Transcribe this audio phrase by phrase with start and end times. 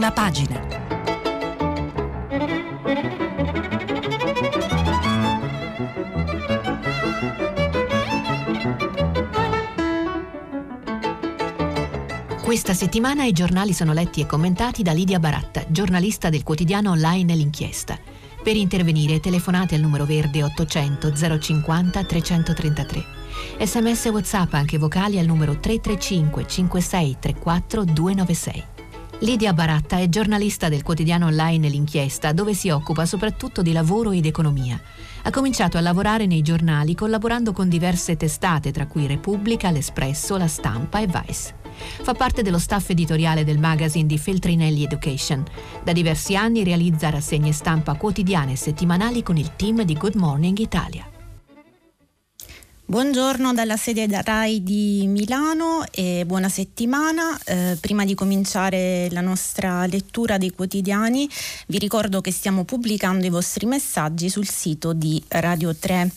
[0.00, 0.58] Prima pagina.
[12.40, 17.34] Questa settimana i giornali sono letti e commentati da Lidia Baratta, giornalista del quotidiano online
[17.34, 17.98] L'Inchiesta.
[18.42, 23.04] Per intervenire telefonate al numero verde 800 050 333.
[23.58, 28.79] Sms WhatsApp anche vocali al numero 335 56 34 296.
[29.22, 34.24] Lidia Baratta è giornalista del quotidiano online L'Inchiesta, dove si occupa soprattutto di lavoro ed
[34.24, 34.80] economia.
[35.22, 40.48] Ha cominciato a lavorare nei giornali collaborando con diverse testate, tra cui Repubblica, L'Espresso, La
[40.48, 41.54] Stampa e Vice.
[42.02, 45.44] Fa parte dello staff editoriale del magazine di Feltrinelli Education.
[45.84, 50.56] Da diversi anni realizza rassegne stampa quotidiane e settimanali con il team di Good Morning
[50.56, 51.09] Italia.
[52.90, 57.38] Buongiorno dalla sede RAI di Milano e buona settimana.
[57.44, 61.30] Eh, prima di cominciare la nostra lettura dei quotidiani
[61.68, 66.10] vi ricordo che stiamo pubblicando i vostri messaggi sul sito di Radio 3.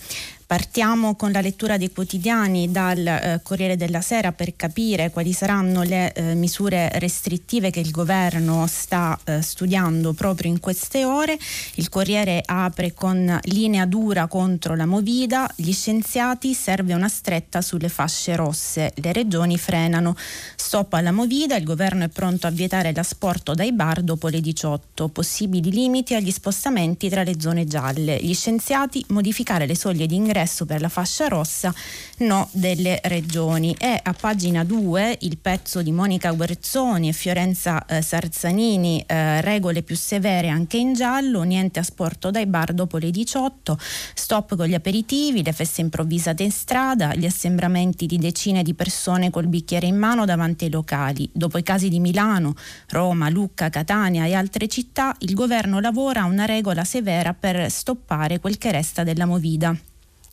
[0.54, 5.82] Partiamo con la lettura dei quotidiani dal eh, Corriere della Sera per capire quali saranno
[5.82, 11.40] le eh, misure restrittive che il governo sta eh, studiando proprio in queste ore.
[11.74, 17.90] Il Corriere apre con linea dura contro la Movida, gli scienziati serve una stretta sulle
[17.90, 20.16] fasce rosse, le regioni frenano.
[20.56, 25.08] Stop alla Movida, il governo è pronto a vietare l'asporto dai bar dopo le 18,
[25.08, 28.20] possibili limiti agli spostamenti tra le zone gialle.
[28.22, 31.74] Gli scienziati modificare le soglie di ingresso ingresso per la fascia rossa,
[32.20, 33.76] no delle regioni.
[33.80, 39.82] E a pagina 2 il pezzo di Monica Guerzoni e Fiorenza eh, Sarzanini, eh, regole
[39.82, 43.78] più severe anche in giallo, niente a sporto dai bar dopo le 18,
[44.14, 49.30] stop con gli aperitivi, le feste improvvisate in strada, gli assembramenti di decine di persone
[49.30, 51.30] col bicchiere in mano davanti ai locali.
[51.32, 52.54] Dopo i casi di Milano,
[52.90, 58.40] Roma, Lucca, Catania e altre città, il governo lavora a una regola severa per stoppare
[58.40, 59.76] quel che resta della movida.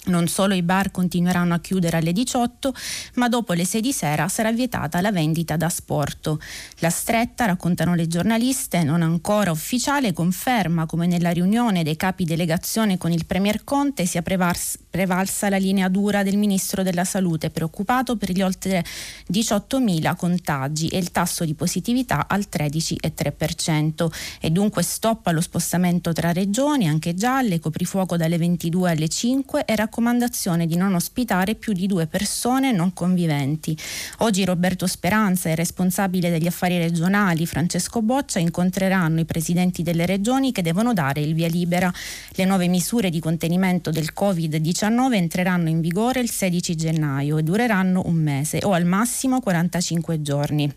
[0.02, 2.74] Non solo i bar continueranno a chiudere alle 18,
[3.16, 6.40] ma dopo le 6 di sera sarà vietata la vendita da sporto.
[6.78, 12.96] La stretta, raccontano le giornaliste, non ancora ufficiale, conferma come nella riunione dei capi delegazione
[12.96, 18.32] con il Premier Conte sia prevalsa la linea dura del Ministro della Salute, preoccupato per
[18.32, 18.82] gli oltre
[19.30, 24.10] 18.000 contagi e il tasso di positività al 13,3%.
[24.40, 29.76] E dunque stop allo spostamento tra regioni, anche gialle, coprifuoco dalle 22 alle 5 e
[29.90, 33.76] raccomandazione di non ospitare più di due persone non conviventi.
[34.18, 40.06] Oggi Roberto Speranza e il responsabile degli affari regionali Francesco Boccia incontreranno i presidenti delle
[40.06, 41.92] regioni che devono dare il via libera.
[42.30, 48.02] Le nuove misure di contenimento del Covid-19 entreranno in vigore il 16 gennaio e dureranno
[48.06, 50.72] un mese o al massimo 45 giorni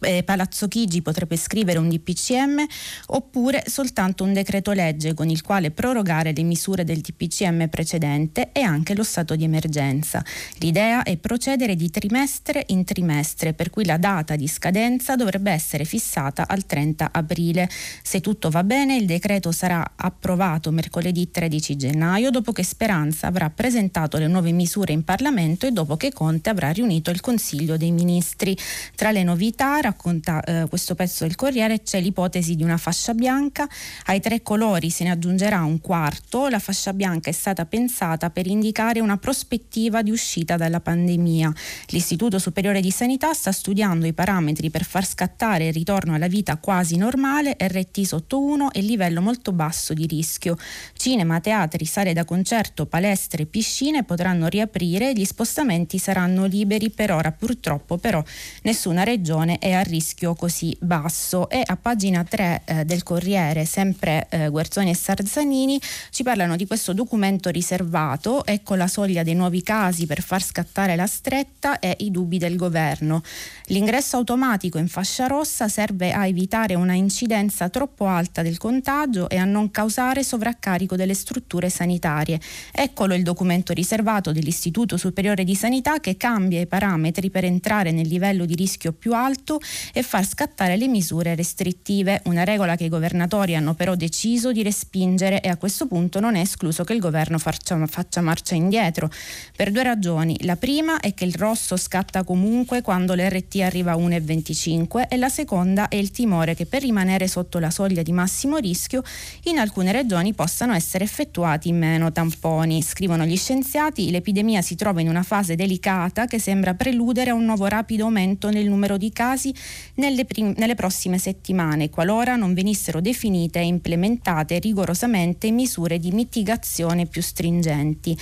[0.00, 2.64] eh, Palazzo Chigi potrebbe scrivere un DPCM
[3.06, 8.60] oppure soltanto un decreto legge con il quale prorogare le misure del DPCM precedente e
[8.60, 10.24] anche lo stato di emergenza.
[10.58, 15.84] L'idea è procedere di trimestre in trimestre, per cui la data di scadenza dovrebbe essere
[15.84, 17.68] fissata al 30 aprile.
[18.02, 23.50] Se tutto va bene, il decreto sarà approvato mercoledì 13 gennaio, dopo che Speranza avrà
[23.50, 27.90] presentato le nuove misure in Parlamento e dopo che Conte avrà riunito il Consiglio dei
[27.90, 28.56] Ministri.
[28.94, 33.68] Tra le novità racconta eh, questo pezzo del Corriere, c'è l'ipotesi di una fascia bianca,
[34.06, 38.46] ai tre colori se ne aggiungerà un quarto, la fascia bianca è stata pensata per
[38.46, 41.52] indicare una prospettiva di uscita dalla pandemia.
[41.88, 46.56] L'Istituto Superiore di Sanità sta studiando i parametri per far scattare il ritorno alla vita
[46.56, 50.56] quasi normale RT sotto 1 e livello molto basso di rischio.
[50.94, 57.32] Cinema, teatri, sale da concerto, palestre, piscine potranno riaprire, gli spostamenti saranno liberi per ora
[57.32, 58.22] purtroppo però
[58.62, 64.26] nessuna regione è a rischio così basso e a pagina 3 eh, del Corriere, sempre
[64.28, 65.80] eh, Guerzoni e Sarzanini,
[66.10, 70.96] ci parlano di questo documento riservato, ecco la soglia dei nuovi casi per far scattare
[70.96, 73.22] la stretta e i dubbi del governo.
[73.68, 79.38] L'ingresso automatico in fascia rossa serve a evitare una incidenza troppo alta del contagio e
[79.38, 82.38] a non causare sovraccarico delle strutture sanitarie.
[82.70, 88.08] Eccolo il documento riservato dell'Istituto Superiore di Sanità che cambia i parametri per entrare nel
[88.08, 89.52] livello di rischio più alto
[89.92, 94.62] e far scattare le misure restrittive, una regola che i governatori hanno però deciso di
[94.62, 99.10] respingere e a questo punto non è escluso che il governo faccia, faccia marcia indietro
[99.54, 100.36] per due ragioni.
[100.42, 105.28] La prima è che il rosso scatta comunque quando l'RT arriva a 1,25 e la
[105.28, 109.02] seconda è il timore che per rimanere sotto la soglia di massimo rischio
[109.44, 112.82] in alcune regioni possano essere effettuati meno tamponi.
[112.82, 117.44] Scrivono gli scienziati, l'epidemia si trova in una fase delicata che sembra preludere a un
[117.44, 119.54] nuovo rapido aumento nel numero di casi casi
[119.96, 127.06] nelle, prim- nelle prossime settimane, qualora non venissero definite e implementate rigorosamente misure di mitigazione
[127.06, 128.16] più stringenti.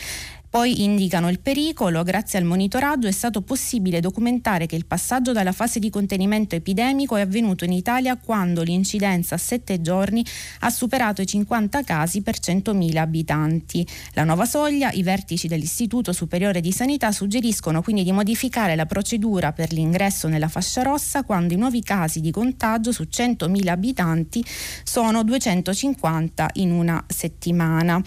[0.52, 5.52] Poi indicano il pericolo, grazie al monitoraggio è stato possibile documentare che il passaggio dalla
[5.52, 10.22] fase di contenimento epidemico è avvenuto in Italia quando l'incidenza a sette giorni
[10.58, 13.86] ha superato i 50 casi per 100.000 abitanti.
[14.12, 19.54] La nuova soglia, i vertici dell'Istituto Superiore di Sanità suggeriscono quindi di modificare la procedura
[19.54, 24.44] per l'ingresso nella fascia rossa quando i nuovi casi di contagio su 100.000 abitanti
[24.84, 28.02] sono 250 in una settimana.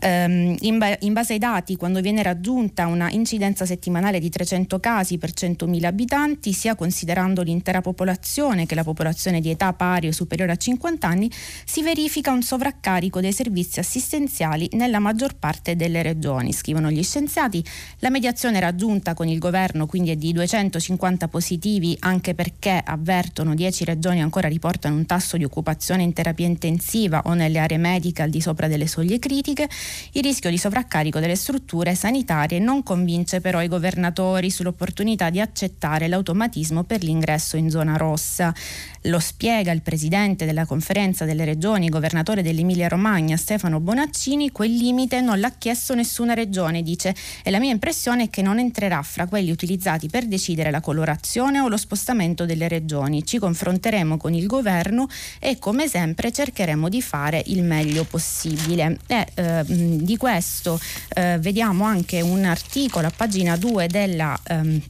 [0.00, 4.78] Um, in, ba- in, base ai dati, quando viene raggiunta una incidenza settimanale di 300
[4.78, 10.12] casi per 100.000 abitanti, sia considerando l'intera popolazione che la popolazione di età pari o
[10.12, 11.30] superiore a 50 anni,
[11.64, 16.52] si verifica un sovraccarico dei servizi assistenziali nella maggior parte delle regioni.
[16.52, 17.64] Scrivono gli scienziati,
[17.98, 23.84] la mediazione raggiunta con il governo quindi è di 250 positivi, anche perché avvertono 10
[23.84, 28.30] regioni ancora riportano un tasso di occupazione in terapia intensiva o nelle aree mediche al
[28.30, 29.68] di sopra delle soglie critiche
[30.12, 36.08] il rischio di sovraccarico delle strutture sanitarie non convince però i governatori sull'opportunità di accettare
[36.08, 38.54] l'automatismo per l'ingresso in zona rossa.
[39.02, 45.20] Lo spiega il presidente della conferenza delle regioni, governatore dell'Emilia Romagna, Stefano Bonaccini, quel limite
[45.20, 49.26] non l'ha chiesto nessuna regione, dice, e la mia impressione è che non entrerà fra
[49.26, 53.24] quelli utilizzati per decidere la colorazione o lo spostamento delle regioni.
[53.24, 55.06] Ci confronteremo con il governo
[55.38, 58.98] e come sempre cercheremo di fare il meglio possibile.
[59.06, 60.80] E, eh, di questo
[61.10, 64.82] eh, vediamo anche un articolo a pagina 2 della ehm,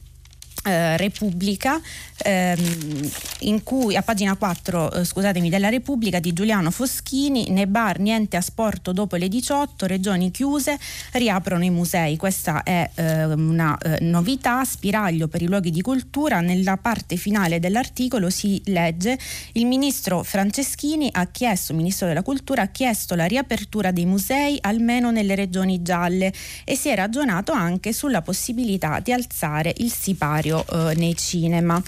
[0.65, 1.79] eh, Repubblica
[2.17, 3.09] ehm,
[3.39, 8.35] in cui a pagina 4 eh, scusatemi della Repubblica di Giuliano Foschini nei bar niente
[8.35, 10.77] a sport dopo le 18 regioni chiuse
[11.13, 16.41] riaprono i musei questa è eh, una novità spiraglio per i luoghi di cultura.
[16.41, 19.17] Nella parte finale dell'articolo si legge
[19.53, 25.11] il ministro Franceschini ha chiesto ministro della cultura ha chiesto la riapertura dei musei almeno
[25.11, 26.33] nelle regioni gialle
[26.65, 31.81] e si è ragionato anche sulla possibilità di alzare il sipario eh, nei cinema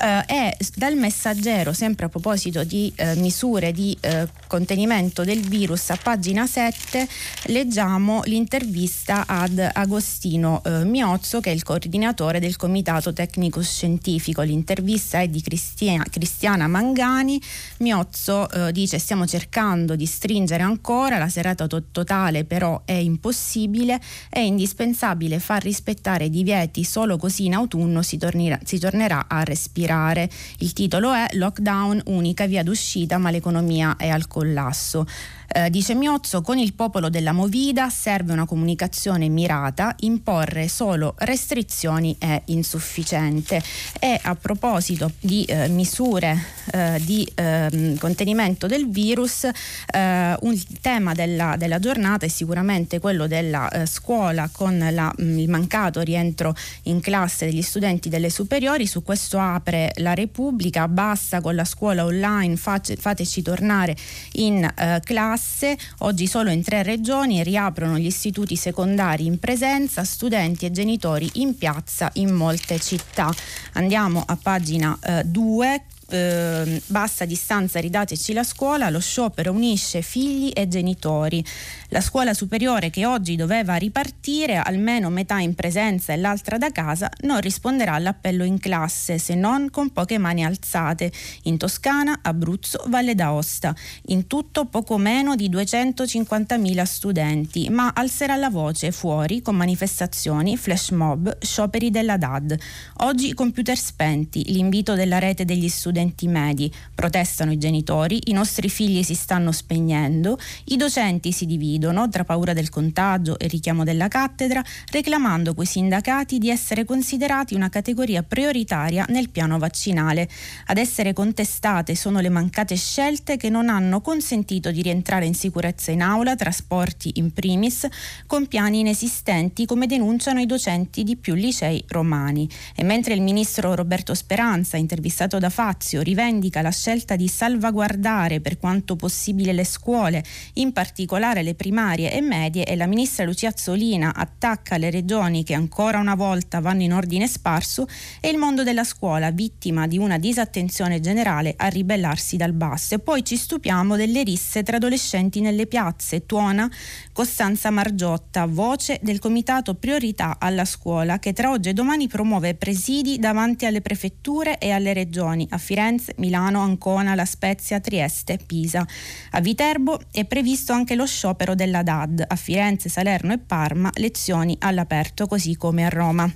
[0.00, 5.90] eh, e dal messaggero, sempre a proposito di eh, misure di eh, contenimento del virus,
[5.90, 7.06] a pagina 7
[7.46, 14.42] leggiamo l'intervista ad Agostino eh, Miozzo che è il coordinatore del Comitato Tecnico Scientifico.
[14.42, 17.40] L'intervista è di Cristina, Cristiana Mangani.
[17.78, 24.00] Miozzo eh, dice stiamo cercando di stringere ancora, la serata to- totale però è impossibile,
[24.28, 29.42] è indispensabile far rispettare i divieti, solo così in autunno si, tornerà, si tornerà a
[29.42, 30.30] respirare.
[30.58, 35.06] Il titolo è Lockdown, unica via d'uscita, ma l'economia è al collasso.
[35.50, 42.14] Eh, dice Miozzo, con il popolo della Movida serve una comunicazione mirata, imporre solo restrizioni
[42.18, 43.62] è insufficiente.
[43.98, 46.38] E a proposito di eh, misure
[46.72, 53.26] eh, di ehm, contenimento del virus, eh, un tema della, della, giornata è sicuramente quello
[53.26, 58.28] della eh, scuola con la, mh, mm, il mancato rientro in classe degli studenti delle
[58.28, 58.86] superiori.
[58.86, 63.96] Su questo apre la Repubblica, basta con la scuola online, face, fateci tornare
[64.32, 70.02] in eh, classe classe, oggi solo in tre regioni riaprono gli istituti secondari in presenza,
[70.02, 73.32] studenti e genitori in piazza in molte città.
[73.74, 80.66] Andiamo a pagina 2 eh, bassa distanza ridateci la scuola, lo sciopero unisce figli e
[80.66, 81.44] genitori.
[81.88, 87.10] La scuola superiore che oggi doveva ripartire, almeno metà in presenza e l'altra da casa,
[87.22, 91.12] non risponderà all'appello in classe se non con poche mani alzate.
[91.42, 93.74] In Toscana, Abruzzo, Valle d'Aosta.
[94.06, 100.90] In tutto poco meno di 250.000 studenti, ma alzerà la voce fuori con manifestazioni, flash
[100.90, 102.58] mob, scioperi della DAD.
[102.98, 106.72] Oggi computer spenti, l'invito della rete degli studenti medi.
[106.94, 112.52] Protestano i genitori, i nostri figli si stanno spegnendo, i docenti si dividono tra paura
[112.52, 119.06] del contagio e richiamo della cattedra, reclamando quei sindacati di essere considerati una categoria prioritaria
[119.08, 120.28] nel piano vaccinale.
[120.66, 125.90] Ad essere contestate sono le mancate scelte che non hanno consentito di rientrare in sicurezza
[125.90, 127.86] in aula, trasporti in primis,
[128.26, 132.48] con piani inesistenti come denunciano i docenti di più licei romani.
[132.74, 138.40] E mentre il ministro Roberto Speranza, intervistato da Fazio, Lazio rivendica la scelta di salvaguardare
[138.40, 140.22] per quanto possibile le scuole,
[140.54, 145.54] in particolare le primarie e medie e la ministra Lucia Azzolina attacca le regioni che
[145.54, 147.88] ancora una volta vanno in ordine sparso
[148.20, 152.96] e il mondo della scuola, vittima di una disattenzione generale, a ribellarsi dal basso.
[152.96, 156.26] E poi ci stupiamo delle risse tra adolescenti nelle piazze.
[156.26, 156.70] Tuona
[157.14, 163.18] Costanza Margiotta, voce del Comitato Priorità alla Scuola, che tra oggi e domani promuove presidi
[163.18, 168.84] davanti alle prefetture e alle regioni a Firenze, Milano, Ancona, La Spezia, Trieste, Pisa.
[169.30, 174.56] A Viterbo è previsto anche lo sciopero della DAD, a Firenze, Salerno e Parma lezioni
[174.58, 176.28] all'aperto così come a Roma.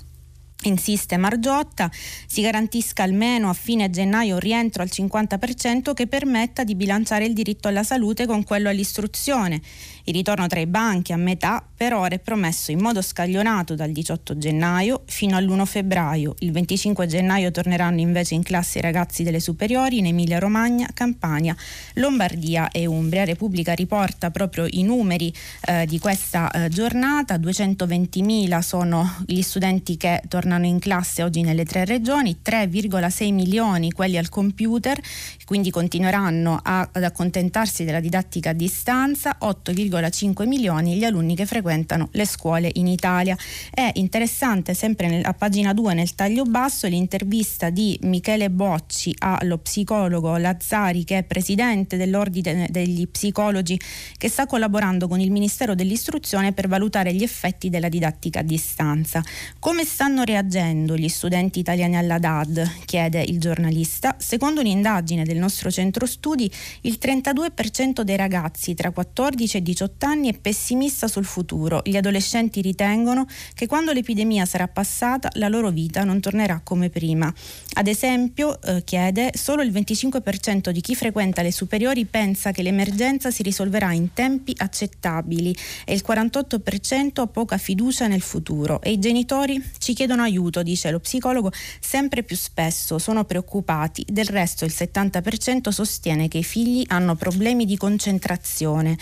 [0.65, 1.91] Insiste Margiotta,
[2.29, 7.33] si garantisca almeno a fine gennaio un rientro al 50% che permetta di bilanciare il
[7.33, 9.61] diritto alla salute con quello all'istruzione.
[10.05, 13.91] Il ritorno tra i banchi a metà per ora è promesso in modo scaglionato dal
[13.91, 16.35] 18 gennaio fino all'1 febbraio.
[16.41, 21.57] Il 25 gennaio torneranno invece in classe i ragazzi delle superiori in Emilia Romagna, Campania,
[21.95, 23.25] Lombardia e Umbria.
[23.25, 25.33] Repubblica riporta proprio i numeri
[25.67, 31.65] eh, di questa eh, giornata, 220.000 sono gli studenti che tornano in classe oggi nelle
[31.65, 35.01] tre regioni, 3,6 milioni quelli al computer,
[35.45, 41.47] quindi continueranno a, ad accontentarsi della didattica a distanza, 8,5 1,5 milioni gli alunni che
[41.47, 43.37] frequentano le scuole in Italia.
[43.71, 49.59] È interessante sempre nel, a pagina 2 nel taglio basso l'intervista di Michele Bocci allo
[49.59, 53.79] psicologo Lazzari che è presidente dell'ordine degli psicologi
[54.17, 59.23] che sta collaborando con il Ministero dell'Istruzione per valutare gli effetti della didattica a distanza.
[59.59, 62.85] Come stanno reagendo gli studenti italiani alla DAD?
[62.85, 64.17] chiede il giornalista.
[64.19, 66.51] Secondo un'indagine del nostro centro studi,
[66.83, 71.83] il 32% dei ragazzi tra 14 e 18 18 anni è pessimista sul futuro.
[71.85, 77.33] Gli adolescenti ritengono che quando l'epidemia sarà passata la loro vita non tornerà come prima.
[77.75, 83.31] Ad esempio, eh, chiede, solo il 25% di chi frequenta le superiori pensa che l'emergenza
[83.33, 88.99] si risolverà in tempi accettabili e il 48% ha poca fiducia nel futuro e i
[89.01, 94.05] genitori ci chiedono aiuto, dice lo psicologo, sempre più spesso sono preoccupati.
[94.09, 98.97] Del resto il 70% sostiene che i figli hanno problemi di concentrazione.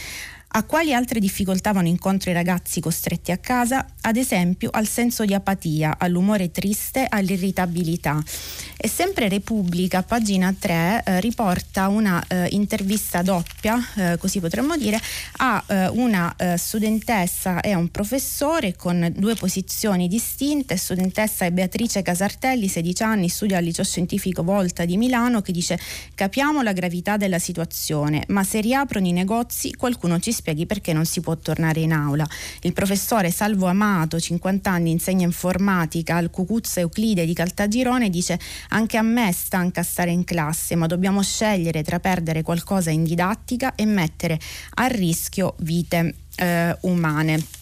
[0.53, 3.87] A quali altre difficoltà vanno incontro i ragazzi costretti a casa?
[4.01, 8.21] Ad esempio al senso di apatia, all'umore triste, all'irritabilità.
[8.77, 15.01] E sempre Repubblica, pagina 3, eh, riporta una eh, intervista doppia, eh, così potremmo dire,
[15.37, 20.77] a eh, una eh, studentessa e a un professore con due posizioni distinte.
[20.77, 25.79] Studentessa è Beatrice Casartelli, 16 anni, studia al liceo scientifico Volta di Milano, che dice
[26.15, 31.05] capiamo la gravità della situazione, ma se riaprono i negozi qualcuno ci spieghi perché non
[31.05, 32.27] si può tornare in aula.
[32.63, 38.39] Il professore Salvo Amato, 50 anni, insegna informatica al Cucuzza Euclide di Caltagirone, dice
[38.71, 43.75] anche a me stanca stare in classe, ma dobbiamo scegliere tra perdere qualcosa in didattica
[43.75, 44.39] e mettere
[44.77, 47.59] a rischio vite eh, umane.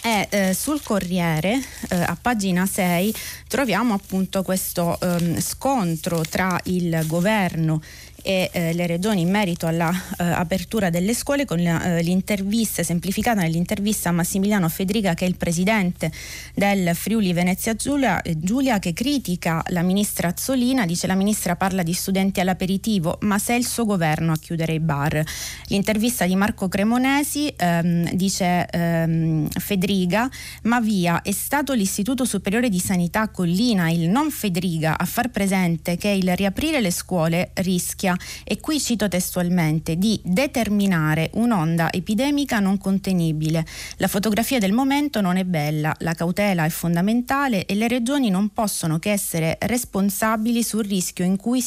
[0.00, 3.12] E eh, sul Corriere, eh, a pagina 6,
[3.48, 7.82] troviamo appunto questo ehm, scontro tra il governo
[8.28, 14.12] eh, le regioni in merito all'apertura eh, delle scuole con eh, l'intervista semplificata nell'intervista a
[14.12, 16.12] Massimiliano Federica che è il presidente
[16.54, 21.82] del Friuli Venezia Giulia, eh, Giulia che critica la ministra Azzolina, dice la ministra parla
[21.82, 25.22] di studenti all'aperitivo ma se è il suo governo a chiudere i bar.
[25.68, 30.28] L'intervista di Marco Cremonesi ehm, dice ehm, Federica
[30.64, 35.96] ma via è stato l'Istituto Superiore di Sanità Collina, il non Federica a far presente
[35.96, 42.78] che il riaprire le scuole rischia, e qui cito testualmente, di determinare un'onda epidemica non
[42.78, 43.64] contenibile.
[43.96, 48.50] La fotografia del momento non è bella, la cautela è fondamentale e le regioni non
[48.50, 51.60] possono che essere responsabili sul rischio cui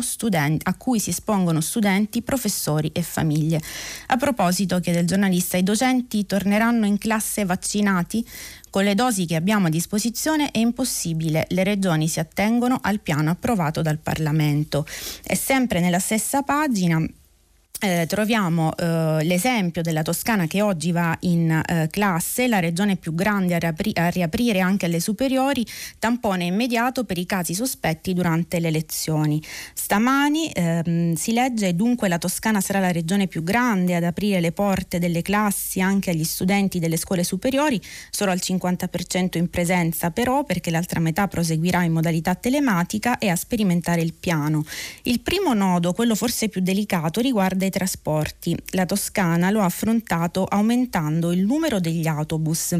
[0.00, 3.60] studenti, a cui si espongono studenti, professori e famiglie.
[4.08, 8.24] A proposito, chiede il giornalista, i docenti torneranno in classe vaccinati?
[8.72, 13.28] Con le dosi che abbiamo a disposizione è impossibile, le regioni si attengono al piano
[13.28, 14.86] approvato dal Parlamento.
[15.22, 16.98] E sempre nella stessa pagina
[17.82, 23.12] eh, troviamo eh, l'esempio della Toscana che oggi va in eh, classe, la regione più
[23.12, 25.66] grande a, riapri- a, riaprire anche alle superiori,
[25.98, 29.42] tampone immediato per i casi sospetti durante le elezioni.
[29.74, 34.52] Stamani ehm, si legge dunque la Toscana sarà la regione più grande ad aprire le
[34.52, 40.44] porte delle classi anche agli studenti delle scuole superiori, solo al 50% in presenza però
[40.44, 44.62] perché l'altra metà proseguirà in modalità telematica e a sperimentare il piano.
[45.02, 48.56] Il primo nodo, quello forse più delicato, riguarda i trasporti.
[48.70, 52.78] La Toscana lo ha affrontato aumentando il numero degli autobus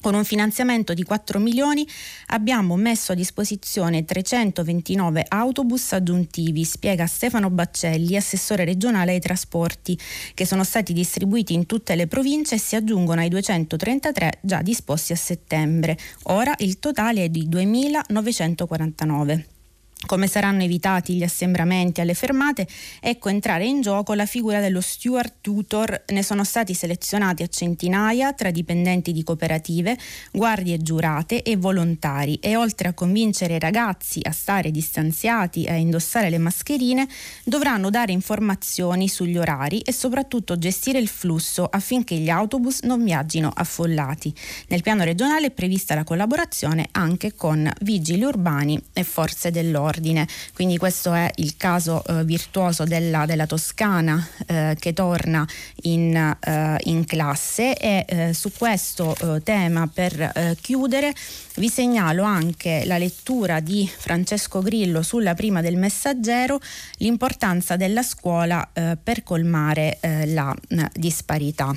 [0.00, 1.86] Con un finanziamento di 4 milioni
[2.28, 9.98] abbiamo messo a disposizione 329 autobus aggiuntivi, spiega Stefano Baccelli, assessore regionale ai trasporti,
[10.32, 15.12] che sono stati distribuiti in tutte le province e si aggiungono ai 233 già disposti
[15.12, 15.98] a settembre.
[16.24, 19.59] Ora il totale è di 2.949.
[20.06, 22.66] Come saranno evitati gli assembramenti alle fermate,
[23.00, 26.04] ecco entrare in gioco la figura dello steward tutor.
[26.08, 29.96] Ne sono stati selezionati a centinaia tra dipendenti di cooperative,
[30.32, 35.76] guardie giurate e volontari e oltre a convincere i ragazzi a stare distanziati e a
[35.76, 37.06] indossare le mascherine,
[37.44, 43.52] dovranno dare informazioni sugli orari e soprattutto gestire il flusso affinché gli autobus non viaggino
[43.54, 44.34] affollati.
[44.68, 50.26] Nel piano regionale è prevista la collaborazione anche con vigili urbani e forze dell'ordine ordine.
[50.54, 55.46] Quindi questo è il caso eh, virtuoso della, della Toscana eh, che torna
[55.82, 61.12] in, eh, in classe e eh, su questo eh, tema per chiudere
[61.56, 66.60] vi segnalo anche la lettura di Francesco Grillo sulla prima del messaggero,
[66.98, 70.54] l'importanza della scuola per colmare la
[70.94, 71.74] disparità.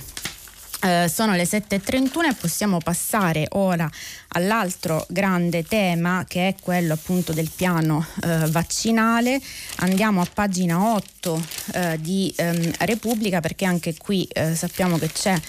[0.85, 3.89] Eh, sono le 7.31 e possiamo passare ora
[4.29, 9.39] all'altro grande tema che è quello appunto del piano eh, vaccinale.
[9.77, 15.39] Andiamo a pagina 8 eh, di ehm, Repubblica perché anche qui eh, sappiamo che c'è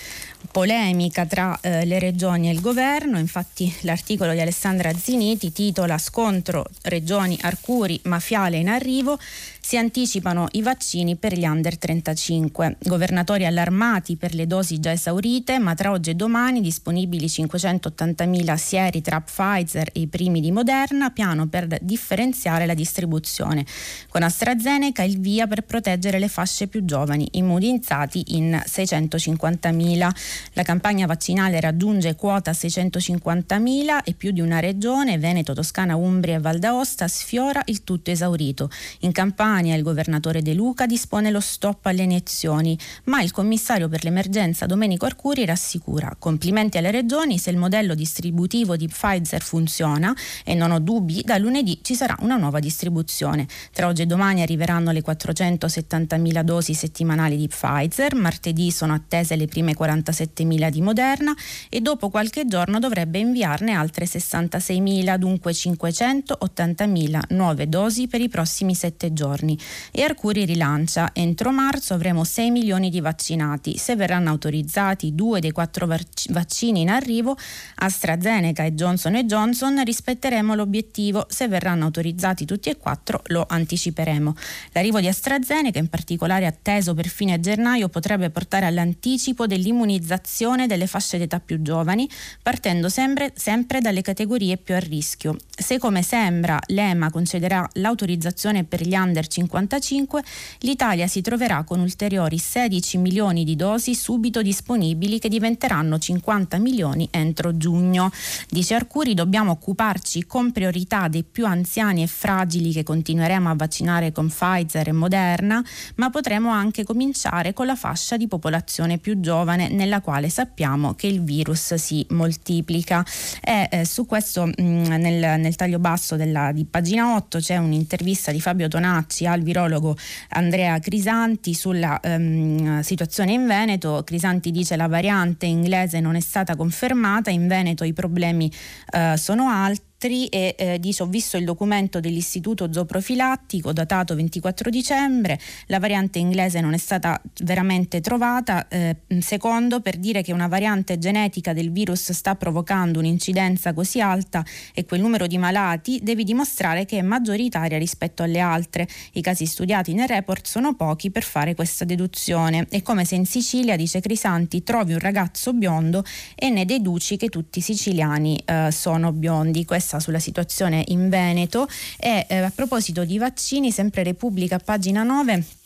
[0.51, 6.67] polemica tra eh, le regioni e il governo, infatti l'articolo di Alessandra Ziniti titola Scontro
[6.83, 9.19] regioni Arcuri, Mafiale in arrivo,
[9.65, 12.77] si anticipano i vaccini per gli under 35.
[12.81, 19.01] Governatori allarmati per le dosi già esaurite, ma tra oggi e domani disponibili 580.000 sieri
[19.01, 23.65] tra Pfizer e i primi di Moderna, piano per differenziare la distribuzione.
[24.11, 30.11] Con AstraZeneca il via per proteggere le fasce più giovani, immunizzati in 650.000.
[30.53, 36.41] La campagna vaccinale raggiunge quota 650.000 e più di una regione, Veneto, Toscana, Umbria e
[36.41, 38.69] Val d'Aosta, sfiora il tutto esaurito.
[39.01, 43.89] In campagna Campania il governatore De Luca dispone lo stop alle iniezioni, ma il commissario
[43.89, 50.13] per l'emergenza Domenico Arcuri rassicura complimenti alle regioni se il modello distributivo di Pfizer funziona
[50.43, 53.47] e non ho dubbi, da lunedì ci sarà una nuova distribuzione.
[53.73, 59.47] Tra oggi e domani arriveranno le 470.000 dosi settimanali di Pfizer, martedì sono attese le
[59.47, 61.33] prime 47.000 di Moderna
[61.69, 68.75] e dopo qualche giorno dovrebbe inviarne altre 66.000, dunque 580.000 nuove dosi per i prossimi
[68.75, 69.59] sette giorni giorni
[69.91, 73.77] e Arcuri rilancia entro marzo avremo 6 milioni di vaccinati.
[73.77, 77.37] Se verranno autorizzati due dei quattro vaccini in arrivo,
[77.77, 81.27] AstraZeneca e Johnson Johnson, rispetteremo l'obiettivo.
[81.29, 84.35] Se verranno autorizzati tutti e quattro lo anticiperemo.
[84.73, 91.19] L'arrivo di AstraZeneca, in particolare atteso per fine gennaio, potrebbe portare all'anticipo dell'immunizzazione delle fasce
[91.19, 92.09] d'età più giovani,
[92.43, 95.37] partendo sempre, sempre dalle categorie più a rischio.
[95.57, 100.23] Se come sembra l'EMA concederà l'autorizzazione per gli under 55,
[100.61, 107.09] l'Italia si troverà con ulteriori 16 milioni di dosi subito disponibili che diventeranno 50 milioni
[107.11, 108.13] entro giugno.
[108.49, 114.13] Dice Arcuri, dobbiamo occuparci con priorità dei più anziani e fragili che continueremo a vaccinare
[114.13, 115.63] con Pfizer e Moderna,
[115.97, 121.09] ma potremo anche cominciare con la fascia di popolazione più giovane nella quale sappiamo che
[121.09, 123.05] il virus si moltiplica.
[123.43, 128.31] E eh, su questo mh, nel, nel, taglio basso della, di pagina 8 c'è un'intervista
[128.31, 129.97] di Fabio Tonacci al virologo
[130.31, 134.03] Andrea Crisanti sulla um, situazione in Veneto.
[134.05, 138.51] Crisanti dice la variante inglese non è stata confermata, in Veneto i problemi
[138.93, 145.39] uh, sono alti altri e eh, ho visto il documento dell'istituto zooprofilattico datato 24 dicembre,
[145.67, 150.99] la variante inglese non è stata veramente trovata, eh, secondo per dire che una variante
[150.99, 156.85] genetica del virus sta provocando un'incidenza così alta e quel numero di malati devi dimostrare
[156.85, 158.87] che è maggioritaria rispetto alle altre.
[159.13, 162.67] I casi studiati nel report sono pochi per fare questa deduzione.
[162.69, 167.29] È come se in Sicilia, dice Crisanti, trovi un ragazzo biondo e ne deduci che
[167.29, 169.65] tutti i siciliani eh, sono biondi.
[169.65, 175.03] Questa interessa sulla situazione in Veneto e eh, a proposito di vaccini, sempre Repubblica, pagina
[175.03, 175.64] 9.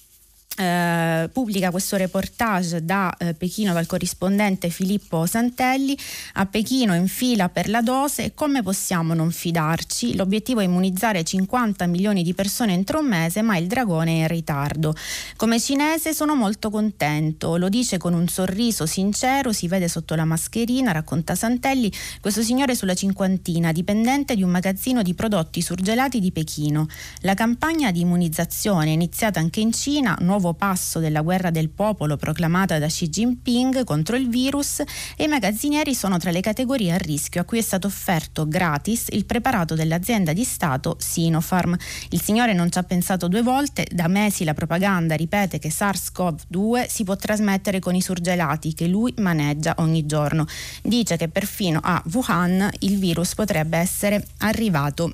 [0.61, 5.97] Eh, pubblica questo reportage da eh, Pechino dal corrispondente Filippo Santelli.
[6.35, 10.17] A Pechino in fila per la dose come possiamo non fidarci?
[10.17, 14.27] L'obiettivo è immunizzare 50 milioni di persone entro un mese ma il dragone è in
[14.27, 14.97] ritardo.
[15.37, 17.57] Come cinese sono molto contento.
[17.57, 22.75] Lo dice con un sorriso sincero si vede sotto la mascherina racconta Santelli questo signore
[22.75, 26.89] sulla cinquantina dipendente di un magazzino di prodotti surgelati di Pechino.
[27.21, 32.17] La campagna di immunizzazione iniziata anche in Cina nuovo nuovo passo della guerra del popolo
[32.17, 34.81] proclamata da Xi Jinping contro il virus
[35.17, 39.07] e i magazzinieri sono tra le categorie a rischio a cui è stato offerto gratis
[39.11, 41.77] il preparato dell'azienda di Stato Sinopharm.
[42.11, 46.87] Il signore non ci ha pensato due volte, da mesi la propaganda ripete che SARS-CoV-2
[46.89, 50.47] si può trasmettere con i surgelati che lui maneggia ogni giorno.
[50.83, 55.13] Dice che perfino a Wuhan il virus potrebbe essere arrivato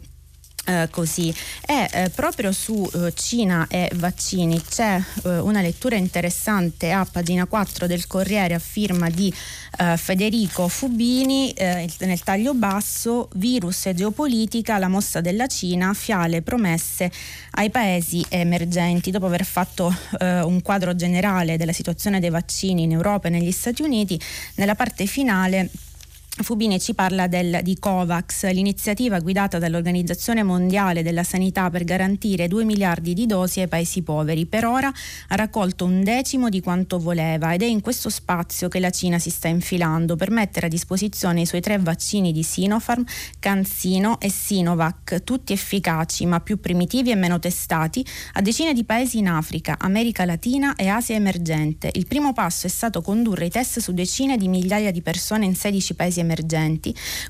[0.65, 1.35] eh, così.
[1.67, 7.47] E eh, proprio su eh, Cina e vaccini c'è eh, una lettura interessante a pagina
[7.47, 9.33] 4 del Corriere a firma di
[9.79, 17.11] eh, Federico Fubini nel taglio basso virus e geopolitica la mossa della Cina fiale promesse
[17.53, 19.11] ai paesi emergenti.
[19.11, 23.83] Dopo aver fatto un quadro generale della situazione dei vaccini in Europa e negli Stati
[23.83, 24.21] Uniti
[24.57, 25.71] nella parte finale
[26.37, 32.65] Fubini ci parla del, di COVAX, l'iniziativa guidata dall'Organizzazione Mondiale della Sanità per garantire 2
[32.65, 34.45] miliardi di dosi ai paesi poveri.
[34.45, 34.89] Per ora
[35.29, 39.21] ha raccolto un decimo di quanto voleva ed è in questo spazio che la Cina
[39.21, 43.05] si sta infilando per mettere a disposizione i suoi tre vaccini di Sinopharm,
[43.39, 49.19] CanSino e Sinovac, tutti efficaci ma più primitivi e meno testati, a decine di paesi
[49.19, 51.91] in Africa, America Latina e Asia emergente.
[51.93, 55.55] Il primo passo è stato condurre i test su decine di migliaia di persone in
[55.55, 56.23] 16 paesi emergenti,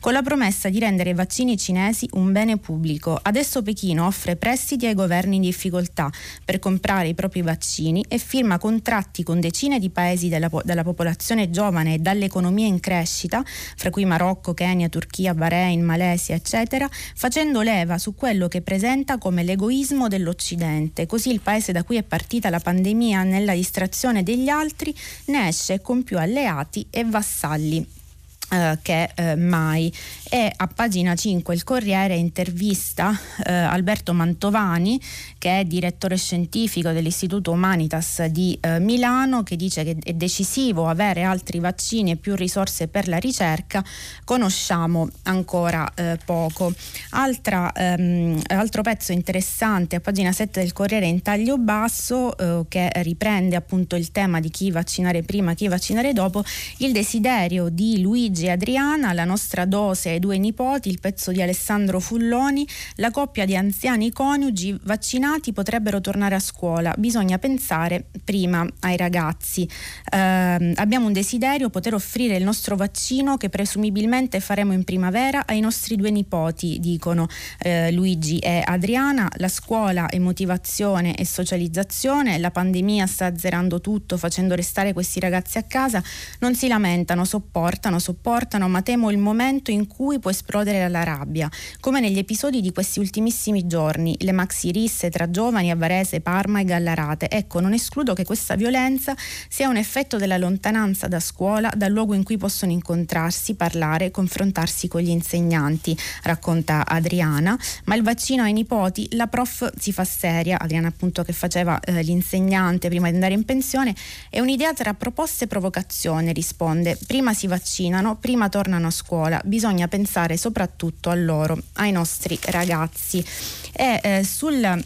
[0.00, 3.18] con la promessa di rendere i vaccini cinesi un bene pubblico.
[3.20, 6.10] Adesso Pechino offre prestiti ai governi in difficoltà
[6.44, 11.50] per comprare i propri vaccini e firma contratti con decine di paesi della, della popolazione
[11.50, 17.98] giovane e dall'economia in crescita, fra cui Marocco, Kenya, Turchia, Bahrain, Malesia, eccetera, facendo leva
[17.98, 21.06] su quello che presenta come l'egoismo dell'Occidente.
[21.06, 24.94] Così il paese da cui è partita la pandemia nella distrazione degli altri
[25.26, 28.02] ne esce con più alleati e vassalli.
[28.50, 29.92] Uh, che uh, mai.
[30.34, 35.00] E a pagina 5 il Corriere intervista eh, Alberto Mantovani
[35.38, 41.22] che è direttore scientifico dell'Istituto Humanitas di eh, Milano che dice che è decisivo avere
[41.22, 43.84] altri vaccini e più risorse per la ricerca.
[44.24, 46.72] Conosciamo ancora eh, poco.
[47.10, 52.90] Altra, ehm, altro pezzo interessante a pagina 7 del Corriere in taglio basso eh, che
[53.02, 56.42] riprende appunto il tema di chi vaccinare prima chi vaccinare dopo
[56.78, 61.40] il desiderio di Luigi e Adriana la nostra dose ai due nipoti, il pezzo di
[61.40, 62.66] Alessandro Fulloni,
[62.96, 69.68] la coppia di anziani coniugi vaccinati potrebbero tornare a scuola, bisogna pensare prima ai ragazzi.
[70.10, 75.60] Eh, abbiamo un desiderio, poter offrire il nostro vaccino che presumibilmente faremo in primavera ai
[75.60, 77.28] nostri due nipoti, dicono
[77.60, 79.30] eh, Luigi e Adriana.
[79.36, 85.58] La scuola è motivazione e socializzazione, la pandemia sta azzerando tutto facendo restare questi ragazzi
[85.58, 86.02] a casa,
[86.40, 88.22] non si lamentano, sopportano, sopportano,
[88.68, 92.98] ma temo il momento in cui può esplodere la rabbia, come negli episodi di questi
[92.98, 97.28] ultimissimi giorni, le maxi risse tra giovani a Varese, Parma e Gallarate.
[97.28, 99.14] Ecco, non escludo che questa violenza
[99.48, 104.88] sia un effetto della lontananza da scuola, dal luogo in cui possono incontrarsi, parlare, confrontarsi
[104.88, 110.58] con gli insegnanti, racconta Adriana, ma il vaccino ai nipoti, la prof si fa seria,
[110.58, 113.94] Adriana appunto che faceva eh, l'insegnante prima di andare in pensione,
[114.30, 119.88] è un'idea tra proposta e provocazione, risponde, prima si vaccinano, prima tornano a scuola, bisogna
[119.88, 123.24] pensare soprattutto a loro, ai nostri ragazzi.
[123.72, 124.82] E eh, sul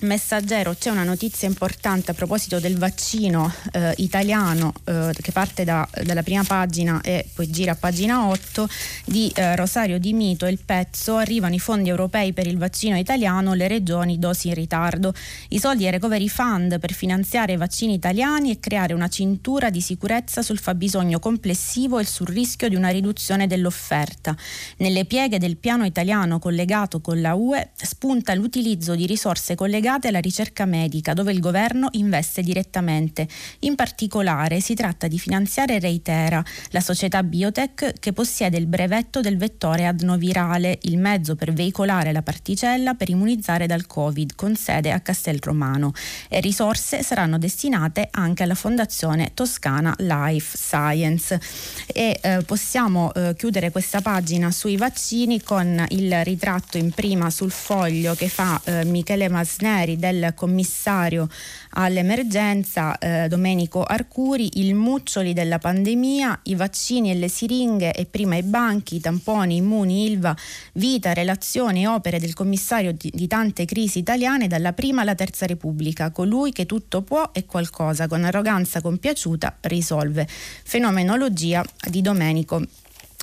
[0.00, 5.88] Messaggero c'è una notizia importante a proposito del vaccino eh, italiano eh, che parte da,
[6.04, 8.68] dalla prima pagina e poi gira a pagina 8
[9.06, 13.54] di eh, Rosario Di Mito il pezzo arrivano i fondi europei per il vaccino italiano
[13.54, 15.12] le regioni dosi in ritardo.
[15.48, 19.80] I soldi e recovery fund per finanziare i vaccini italiani e creare una cintura di
[19.80, 24.36] sicurezza sul fabbisogno complessivo e sul rischio di una riduzione dell'offerta.
[24.76, 30.08] Nelle pieghe del piano italiano collegato con la UE spunta l'utilizzo di risorse collegate legate
[30.08, 33.26] alla ricerca medica, dove il governo investe direttamente.
[33.60, 39.38] In particolare si tratta di finanziare Reitera, la società biotech che possiede il brevetto del
[39.38, 45.00] vettore adenovirale, il mezzo per veicolare la particella per immunizzare dal Covid, con sede a
[45.00, 45.92] Castelromano.
[46.28, 51.40] E risorse saranno destinate anche alla Fondazione Toscana Life Science.
[51.86, 57.50] E eh, possiamo eh, chiudere questa pagina sui vaccini con il ritratto in prima sul
[57.50, 61.28] foglio che fa eh, Michele Masneri ieri del commissario
[61.70, 68.36] all'emergenza eh, Domenico Arcuri, il muccioli della pandemia, i vaccini e le siringhe e prima
[68.36, 70.36] i banchi, i tamponi, immuni, Ilva,
[70.74, 75.46] vita, relazioni e opere del commissario di, di tante crisi italiane dalla prima alla terza
[75.46, 80.26] repubblica, colui che tutto può e qualcosa con arroganza compiaciuta risolve.
[80.28, 82.62] Fenomenologia di Domenico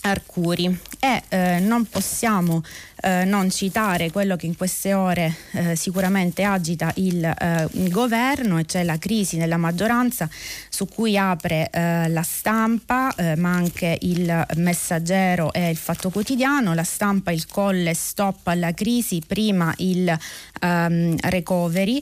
[0.02, 2.64] Arcuri e eh, non possiamo
[3.02, 8.58] eh, non citare quello che in queste ore eh, sicuramente agita il, eh, il, governo
[8.58, 10.30] e cioè la crisi nella maggioranza
[10.70, 16.74] su cui apre eh, la stampa eh, ma anche il messaggero e il fatto quotidiano.
[16.74, 20.18] La stampa il colle stop alla crisi, prima il
[20.62, 22.02] um, recovery,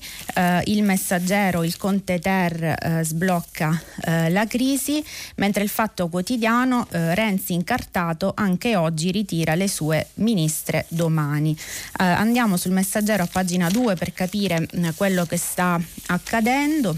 [0.65, 3.81] il messaggero il Conte Ter sblocca
[4.29, 5.03] la crisi,
[5.35, 11.55] mentre il fatto quotidiano Renzi incartato anche oggi ritira le sue ministre domani.
[11.99, 16.97] Eh, andiamo sul messaggero a pagina 2 per capire eh, quello che sta accadendo.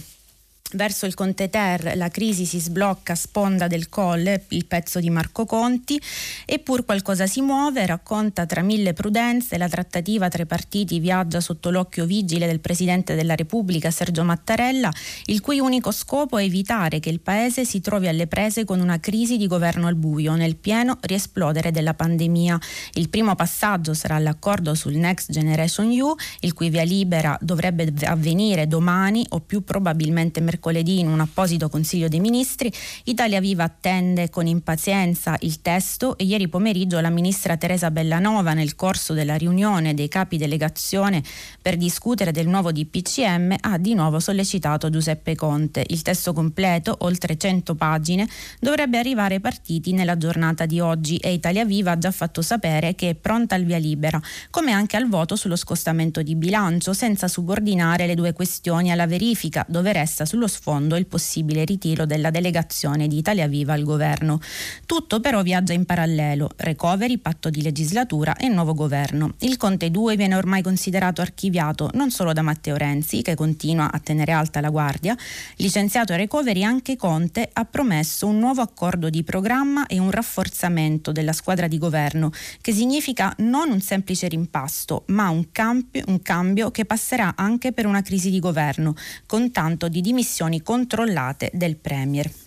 [0.74, 5.12] Verso il Conte Ter la crisi si sblocca a sponda del Colle, il pezzo di
[5.12, 6.02] Marco Conti,
[6.44, 11.70] eppur qualcosa si muove, racconta tra mille prudenze, la trattativa tra i partiti viaggia sotto
[11.70, 14.92] l'occhio vigile del Presidente della Repubblica Sergio Mattarella,
[15.26, 19.00] il cui unico scopo è evitare che il Paese si trovi alle prese con una
[19.00, 22.60] crisi di governo al buio, nel pieno riesplodere della pandemia.
[22.94, 28.68] Il primo passaggio sarà l'accordo sul Next Generation EU, il cui via libera dovrebbe avvenire
[28.68, 32.72] domani o più probabilmente mercoledì mercoledì in un apposito Consiglio dei Ministri,
[33.06, 38.76] Italia Viva attende con impazienza il testo e ieri pomeriggio la ministra Teresa Bellanova nel
[38.76, 41.22] corso della riunione dei capi delegazione
[41.62, 45.84] per discutere del nuovo DPCM ha di nuovo sollecitato Giuseppe Conte.
[45.88, 48.28] Il testo completo, oltre 100 pagine,
[48.60, 52.96] dovrebbe arrivare ai partiti nella giornata di oggi e Italia Viva ha già fatto sapere
[52.96, 57.28] che è pronta al via libera, come anche al voto sullo scostamento di bilancio, senza
[57.28, 62.30] subordinare le due questioni alla verifica, dove resta sullo sullo sfondo il possibile ritiro della
[62.30, 64.40] delegazione di Italia Viva al governo.
[64.86, 69.34] Tutto però viaggia in parallelo, recovery, patto di legislatura e nuovo governo.
[69.40, 74.00] Il Conte 2 viene ormai considerato archiviato non solo da Matteo Renzi, che continua a
[74.00, 75.18] tenere alta la guardia,
[75.58, 81.34] licenziato recovery anche Conte ha promesso un nuovo accordo di programma e un rafforzamento della
[81.34, 82.32] squadra di governo,
[82.62, 87.86] che significa non un semplice rimpasto, ma un cambio, un cambio che passerà anche per
[87.86, 92.45] una crisi di governo, con tanto di dimissioni dimissioni controllate del Premier.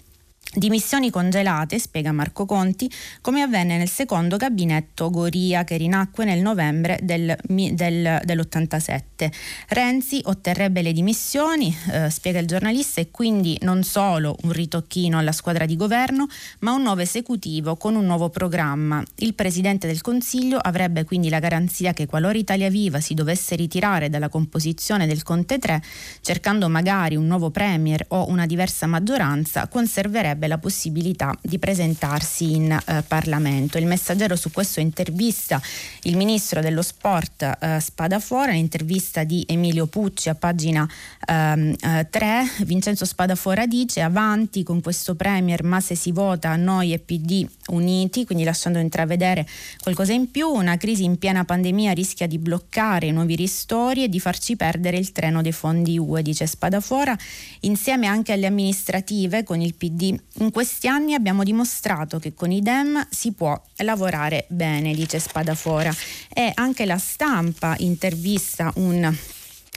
[0.51, 6.99] Dimissioni congelate, spiega Marco Conti, come avvenne nel secondo gabinetto Goria che rinacque nel novembre
[7.03, 9.31] del, del, dell'87.
[9.69, 15.33] Renzi otterrebbe le dimissioni, eh, spiega il giornalista, e quindi non solo un ritocchino alla
[15.33, 16.27] squadra di governo,
[16.61, 19.03] ma un nuovo esecutivo con un nuovo programma.
[19.17, 24.09] Il Presidente del Consiglio avrebbe quindi la garanzia che qualora Italia Viva si dovesse ritirare
[24.09, 25.83] dalla composizione del Conte 3,
[26.23, 32.55] cercando magari un nuovo Premier o una diversa maggioranza, conserverebbe avrebbe la possibilità di presentarsi
[32.55, 33.77] in eh, Parlamento.
[33.77, 35.61] Il messaggero su questo intervista
[36.03, 40.89] il ministro dello sport eh, Spadafora, l'intervista di Emilio Pucci a pagina
[41.27, 46.93] ehm, eh, 3, Vincenzo Spadafora dice avanti con questo Premier ma se si vota noi
[46.93, 49.47] e PD uniti, quindi lasciando intravedere
[49.83, 54.21] qualcosa in più, una crisi in piena pandemia rischia di bloccare nuovi ristori e di
[54.21, 57.17] farci perdere il treno dei fondi UE, dice Spadafora,
[57.61, 62.63] insieme anche alle amministrative con il PD in questi anni abbiamo dimostrato che con i
[62.63, 65.93] DEM si può lavorare bene, dice Spadafora.
[66.33, 69.17] E anche la stampa intervista un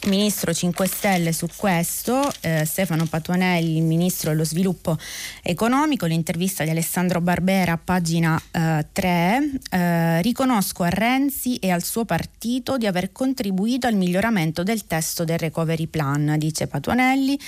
[0.07, 4.97] Ministro 5 Stelle su questo, eh, Stefano Patuanelli, Ministro dello Sviluppo
[5.43, 12.05] Economico, l'intervista di Alessandro Barbera, pagina eh, 3, eh, riconosco a Renzi e al suo
[12.05, 17.39] partito di aver contribuito al miglioramento del testo del recovery plan, dice Patuanelli.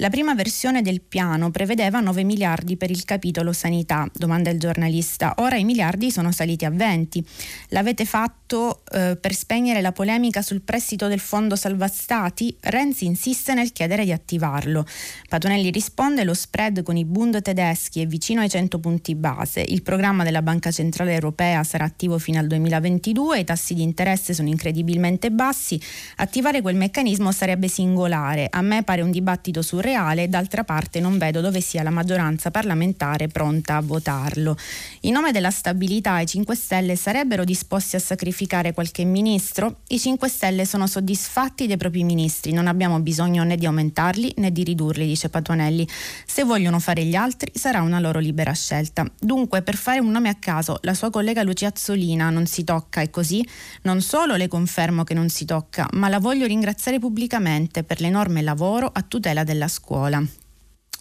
[0.00, 5.34] La prima versione del piano prevedeva 9 miliardi per il capitolo sanità, domanda il giornalista.
[5.40, 7.22] Ora i miliardi sono saliti a 20.
[7.68, 12.56] L'avete fatto eh, per spegnere la polemica sul prestito del fondo salva stati?
[12.60, 14.86] Renzi insiste nel chiedere di attivarlo.
[15.28, 19.60] Patonelli risponde lo spread con i Bund tedeschi è vicino ai 100 punti base.
[19.60, 24.32] Il programma della Banca Centrale Europea sarà attivo fino al 2022, i tassi di interesse
[24.32, 25.78] sono incredibilmente bassi.
[26.16, 28.46] Attivare quel meccanismo sarebbe singolare.
[28.48, 32.50] A me pare un dibattito surreale reale, d'altra parte non vedo dove sia la maggioranza
[32.50, 34.56] parlamentare pronta a votarlo.
[35.00, 39.80] In nome della stabilità i 5 Stelle sarebbero disposti a sacrificare qualche ministro?
[39.88, 44.52] I 5 Stelle sono soddisfatti dei propri ministri, non abbiamo bisogno né di aumentarli né
[44.52, 45.86] di ridurli, dice Patuanelli.
[46.24, 49.04] Se vogliono fare gli altri sarà una loro libera scelta.
[49.18, 53.00] Dunque, per fare un nome a caso, la sua collega Lucia Azzolina non si tocca
[53.00, 53.44] e così
[53.82, 58.40] non solo le confermo che non si tocca, ma la voglio ringraziare pubblicamente per l'enorme
[58.42, 60.22] lavoro a tutela della scuola scuola.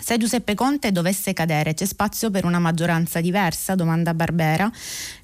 [0.02, 3.76] Se Giuseppe Conte dovesse cadere, c'è spazio per una maggioranza diversa?
[3.76, 4.72] Domanda Barbera.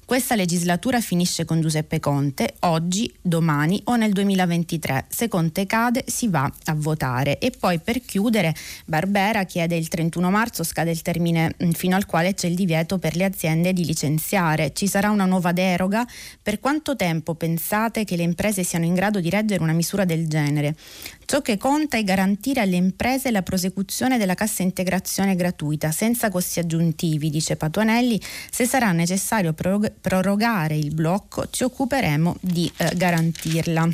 [0.06, 5.06] Questa legislatura finisce con Giuseppe Conte, oggi, domani o nel 2023.
[5.08, 7.40] Se Conte cade si va a votare.
[7.40, 12.06] E poi per chiudere Barbera chiede il 31 marzo scade il termine mm, fino al
[12.06, 14.72] quale c'è il divieto per le aziende di licenziare.
[14.72, 16.06] Ci sarà una nuova deroga?
[16.40, 20.28] Per quanto tempo pensate che le imprese siano in grado di reggere una misura del
[20.28, 20.76] genere?
[21.24, 26.60] Ciò che conta è garantire alle imprese la prosecuzione della cassa integrazione gratuita senza costi
[26.60, 28.20] aggiuntivi, dice Patuanelli.
[28.48, 29.52] Se sarà necessario
[30.00, 33.88] prorogare il blocco ci occuperemo di eh, garantirla.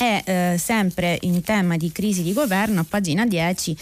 [0.00, 3.76] E eh, sempre in tema di crisi di governo, a pagina 10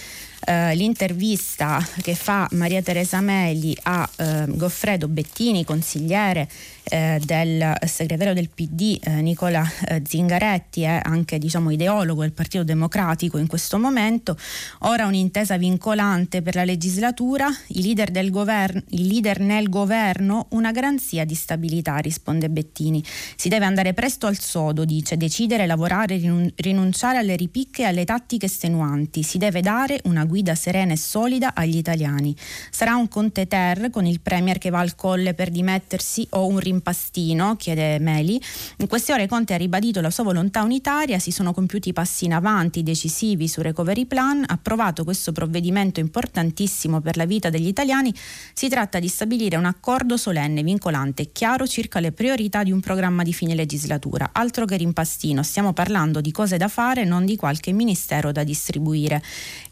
[0.47, 6.49] eh, l'intervista che fa Maria Teresa Meli a eh, Goffredo Bettini, consigliere
[6.85, 12.63] eh, del segretario del PD eh, Nicola eh, Zingaretti è anche diciamo, ideologo del Partito
[12.63, 14.39] Democratico in questo momento.
[14.81, 20.71] Ora un'intesa vincolante per la legislatura, i leader, del governo, i leader nel governo, una
[20.71, 23.03] garanzia di stabilità, risponde Bettini.
[23.35, 26.21] Si deve andare presto al sodo, dice, decidere, lavorare,
[26.55, 29.25] rinunciare alle ripicche e alle tattiche estenuanti.
[29.25, 32.35] Si deve dare una guida serena e solida agli italiani.
[32.71, 36.59] Sarà un Conte Ter con il Premier che va al colle per dimettersi o un
[36.59, 38.41] rimpastino, chiede Meli.
[38.79, 42.33] In queste ore Conte ha ribadito la sua volontà unitaria, si sono compiuti passi in
[42.33, 48.13] avanti decisivi su Recovery Plan, ha approvato questo provvedimento importantissimo per la vita degli italiani.
[48.53, 52.81] Si tratta di stabilire un accordo solenne, vincolante e chiaro circa le priorità di un
[52.81, 54.31] programma di fine legislatura.
[54.33, 59.23] Altro che rimpastino, stiamo parlando di cose da fare, non di qualche ministero da distribuire.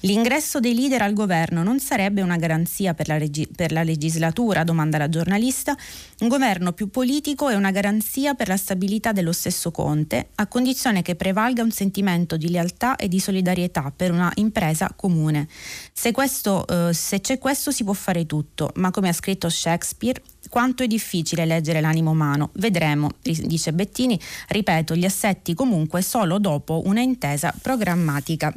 [0.01, 4.65] L'ingresso dei leader al governo non sarebbe una garanzia per la, regi- per la legislatura,
[4.65, 5.77] domanda la giornalista.
[6.21, 11.03] Un governo più politico è una garanzia per la stabilità dello stesso Conte, a condizione
[11.03, 15.49] che prevalga un sentimento di lealtà e di solidarietà per una impresa comune.
[15.93, 20.23] Se, questo, eh, se c'è questo si può fare tutto, ma come ha scritto Shakespeare,
[20.51, 22.51] quanto è difficile leggere l'animo umano.
[22.55, 28.55] Vedremo, dice Bettini, ripeto, gli assetti comunque solo dopo una intesa programmatica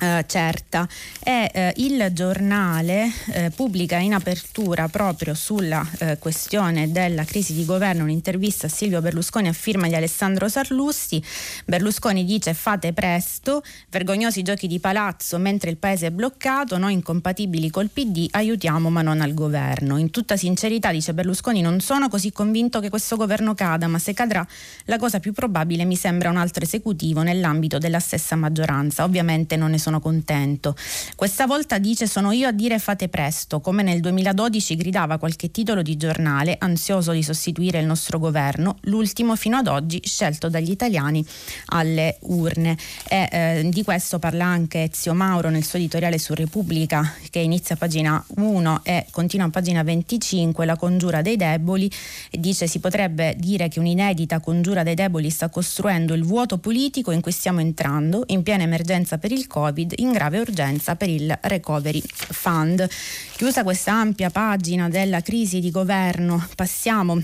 [0.00, 0.88] Uh, certa
[1.22, 5.86] e uh, il giornale uh, pubblica in apertura proprio sulla
[6.18, 8.02] questione della crisi di governo.
[8.02, 11.24] Un'intervista a Silvio Berlusconi a firma di Alessandro Sarlusti
[11.64, 17.70] Berlusconi dice fate presto vergognosi giochi di palazzo mentre il paese è bloccato noi incompatibili
[17.70, 19.96] col PD aiutiamo ma non al governo.
[19.96, 24.12] In tutta sincerità dice Berlusconi non sono così convinto che questo governo cada ma se
[24.12, 24.44] cadrà
[24.86, 29.04] la cosa più probabile mi sembra un altro esecutivo nell'ambito della stessa maggioranza.
[29.04, 30.74] Ovviamente non ne sono contento.
[31.14, 35.82] Questa volta dice sono io a dire fate presto, come nel 2012 gridava qualche titolo
[35.82, 41.24] di giornale ansioso di sostituire il nostro governo, l'ultimo fino ad oggi scelto dagli italiani
[41.66, 42.78] alle urne.
[43.08, 47.74] E, eh, di questo parla anche Ezio Mauro nel suo editoriale su Repubblica che inizia
[47.74, 51.90] a pagina 1 e continua a pagina 25, la congiura dei deboli,
[52.30, 57.10] e dice si potrebbe dire che un'inedita congiura dei deboli sta costruendo il vuoto politico
[57.10, 61.08] in cui stiamo entrando in piena emergenza per il Covid Covid in grave urgenza per
[61.08, 62.88] il Recovery Fund.
[63.34, 67.20] Chiusa questa ampia pagina della crisi di governo, passiamo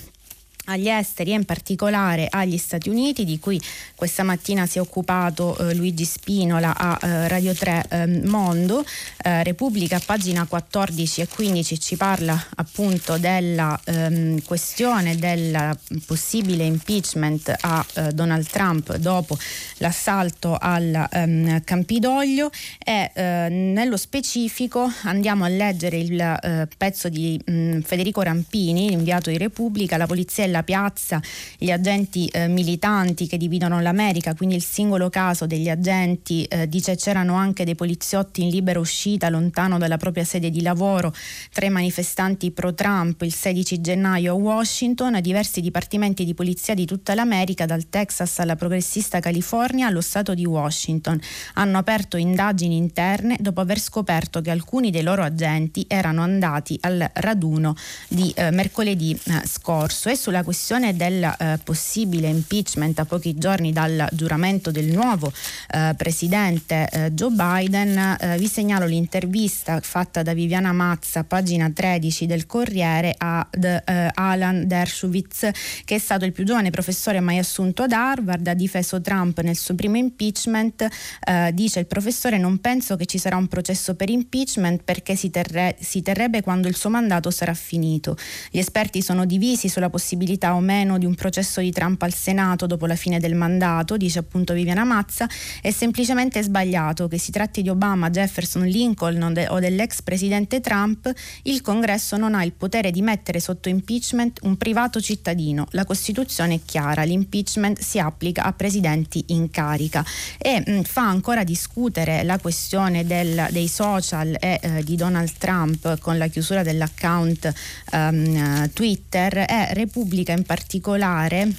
[0.71, 3.61] agli esteri e in particolare agli Stati Uniti di cui
[3.95, 8.85] questa mattina si è occupato eh, Luigi Spinola a eh, Radio 3 eh, Mondo.
[9.23, 17.53] Eh, Repubblica, pagina 14 e 15 ci parla appunto della ehm, questione del possibile impeachment
[17.61, 19.37] a eh, Donald Trump dopo
[19.79, 27.53] l'assalto al ehm, Campidoglio e eh, nello specifico andiamo a leggere il pezzo di mh,
[27.53, 31.21] mm, Federico Rampini, inviato di Repubblica, la polizia e la piazza,
[31.59, 36.97] gli agenti eh, militanti che dividono l'America, quindi il singolo caso degli agenti eh, dice
[36.97, 41.15] c'erano anche dei poliziotti in libera uscita lontano dalla propria sede di lavoro,
[41.53, 47.15] tre manifestanti pro Trump il 16 gennaio a Washington, diversi dipartimenti di polizia di tutta
[47.15, 51.21] l'America, dal Texas alla progressista California allo stato di Washington,
[51.55, 57.11] hanno aperto indagini interne dopo aver scoperto che alcuni dei loro agenti erano andati al
[57.15, 57.75] raduno
[58.09, 60.09] di eh, mercoledì eh, scorso.
[60.09, 65.33] E sulla questione del eh, possibile impeachment a pochi giorni dal giuramento del nuovo
[65.71, 72.27] eh, presidente eh, Joe Biden, eh, vi segnalo l'intervista fatta da Viviana Mazza, pagina 13
[72.27, 75.51] del Corriere, ad eh, Alan Dershowitz,
[75.85, 79.57] che è stato il più giovane professore mai assunto ad Harvard, ha difeso Trump nel
[79.57, 80.85] suo primo impeachment.
[81.25, 85.31] Eh, dice il professore: Non penso che ci sarà un processo per impeachment perché si,
[85.31, 88.17] terre- si terrebbe quando il suo mandato sarà finito.
[88.51, 92.15] Gli esperti sono divisi sulla possibilità possibilità o meno di un processo di Trump al
[92.15, 95.29] Senato dopo la fine del mandato, dice appunto Viviana Mazza,
[95.61, 101.11] è semplicemente sbagliato che si tratti di Obama, Jefferson, Lincoln o dell'ex presidente Trump,
[101.43, 105.67] il Congresso non ha il potere di mettere sotto impeachment un privato cittadino.
[105.71, 110.05] La Costituzione è chiara, l'impeachment si applica a presidenti in carica
[110.39, 115.99] e mh, fa ancora discutere la questione del, dei social e eh, di Donald Trump
[115.99, 117.53] con la chiusura dell'account
[117.93, 121.53] um, Twitter e Repubblica in particolare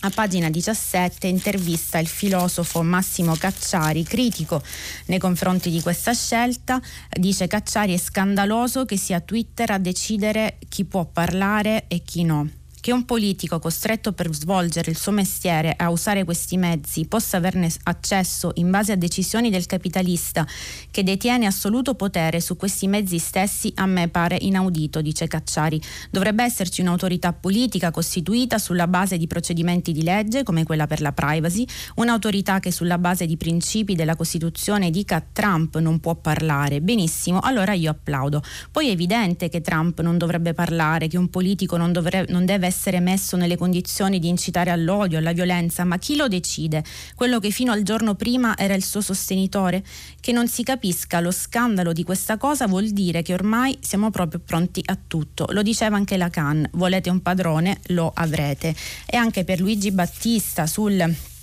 [0.00, 4.62] a pagina 17 intervista il filosofo Massimo Cacciari, critico
[5.06, 6.80] nei confronti di questa scelta.
[7.10, 12.48] Dice Cacciari è scandaloso che sia Twitter a decidere chi può parlare e chi no
[12.86, 17.68] che un politico costretto per svolgere il suo mestiere a usare questi mezzi possa averne
[17.82, 20.46] accesso in base a decisioni del capitalista
[20.92, 25.82] che detiene assoluto potere su questi mezzi stessi a me pare inaudito, dice Cacciari.
[26.12, 31.10] Dovrebbe esserci un'autorità politica costituita sulla base di procedimenti di legge come quella per la
[31.10, 31.66] privacy,
[31.96, 36.80] un'autorità che sulla base di principi della Costituzione dica Trump non può parlare.
[36.80, 38.44] Benissimo, allora io applaudo.
[38.70, 42.66] Poi è evidente che Trump non dovrebbe parlare, che un politico non, dovrebbe, non deve
[42.66, 46.84] essere essere messo nelle condizioni di incitare all'odio, alla violenza, ma chi lo decide?
[47.14, 49.82] Quello che fino al giorno prima era il suo sostenitore?
[50.20, 54.40] Che non si capisca lo scandalo di questa cosa vuol dire che ormai siamo proprio
[54.44, 55.46] pronti a tutto.
[55.50, 58.74] Lo diceva anche Lacan, volete un padrone, lo avrete.
[59.06, 61.34] E anche per Luigi Battista sul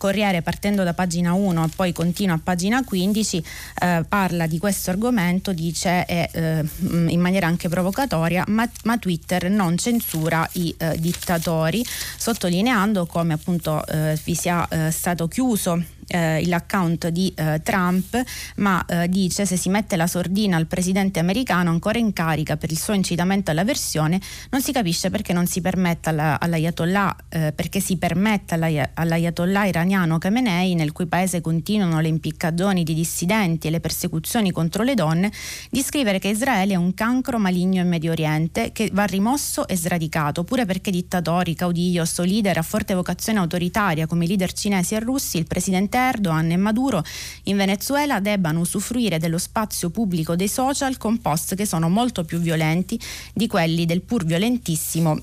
[0.00, 3.44] Corriere partendo da pagina 1 e poi continua a pagina 15
[3.82, 9.76] eh, parla di questo argomento, dice eh, in maniera anche provocatoria ma, ma Twitter non
[9.76, 11.84] censura i eh, dittatori,
[12.16, 18.20] sottolineando come appunto eh, vi sia eh, stato chiuso eh, l'account di eh, Trump,
[18.56, 22.70] ma eh, dice se si mette la sordina al presidente americano ancora in carica per
[22.70, 27.52] il suo incitamento alla versione, non si capisce perché non si permetta alla, all'ayatollah, eh,
[27.52, 33.70] perché si permetta all'ayatollah iraniano Khamenei, nel cui paese continuano le impiccagioni di dissidenti e
[33.70, 35.30] le persecuzioni contro le donne,
[35.70, 39.76] di scrivere che Israele è un cancro maligno in Medio Oriente che va rimosso e
[39.76, 44.94] sradicato, pure perché dittatori, caudillos o leader a forte vocazione autoritaria come i leader cinesi
[44.94, 47.04] e russi, il presidente Erdogan e Maduro
[47.44, 52.38] in Venezuela debbano usufruire dello spazio pubblico dei social con post che sono molto più
[52.38, 52.98] violenti
[53.32, 55.18] di quelli del pur violentissimo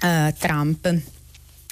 [0.00, 1.12] eh, Trump.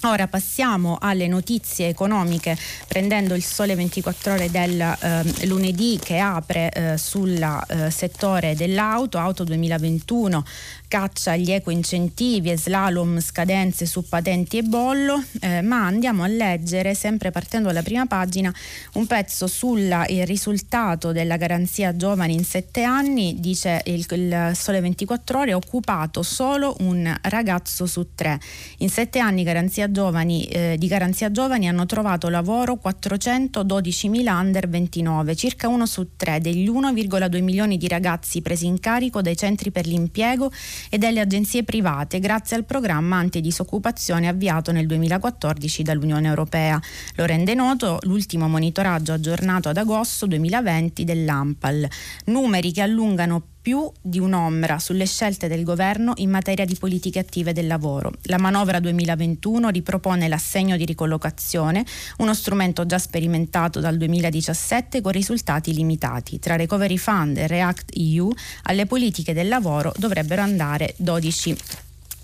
[0.05, 6.71] Ora passiamo alle notizie economiche prendendo il sole 24 ore del eh, lunedì che apre
[6.71, 10.45] eh, sul eh, settore dell'auto, auto 2021
[10.93, 16.95] caccia agli eco-incentivi e slalom scadenze su patenti e bollo, eh, ma andiamo a leggere,
[16.95, 18.53] sempre partendo dalla prima pagina,
[18.93, 19.89] un pezzo sul
[20.27, 26.77] risultato della garanzia giovani in sette anni, dice il, il Sole 24 Ore, occupato solo
[26.81, 28.39] un ragazzo su tre.
[28.79, 35.37] In sette anni garanzia giovani, eh, di garanzia giovani hanno trovato lavoro 412.000 under 29,
[35.37, 39.87] circa uno su tre degli 1,2 milioni di ragazzi presi in carico dai centri per
[39.87, 40.53] l'impiego
[40.89, 46.81] e delle agenzie private grazie al programma antidisoccupazione avviato nel 2014 dall'Unione Europea.
[47.17, 51.89] Lo rende noto l'ultimo monitoraggio aggiornato ad agosto 2020 dell'AMPAL.
[52.27, 57.53] Numeri che allungano più di un'ombra sulle scelte del governo in materia di politiche attive
[57.53, 58.13] del lavoro.
[58.25, 61.85] La manovra 2021 ripropone l'assegno di ricollocazione,
[62.19, 66.41] uno strumento già sperimentato dal 2017 con risultati limitati.
[66.41, 68.31] Tra Recovery Fund e React EU
[68.65, 71.57] alle politiche del lavoro dovrebbero andare 12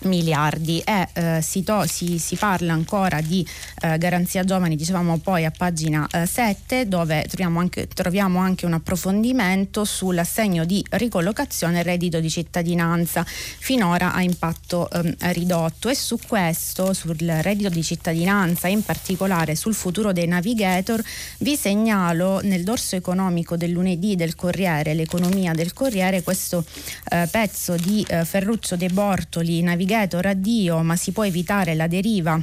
[0.03, 3.47] miliardi e eh, si, to- si, si, parla ancora di
[3.83, 8.75] eh, garanzia giovani, dicevamo poi a pagina eh, 7 dove troviamo anche, troviamo anche, un
[8.75, 15.89] approfondimento sull'assegno di ricollocazione reddito di cittadinanza finora a impatto ehm, ridotto.
[15.89, 21.03] E su questo, sul reddito di cittadinanza in particolare sul futuro dei navigator
[21.39, 26.65] vi segnalo nel dorso economico del lunedì del Corriere, l'economia del Corriere, questo
[27.11, 31.87] eh, pezzo di eh, Ferruccio De Bortoli, navigator navigator addio, ma si può evitare la
[31.87, 32.39] deriva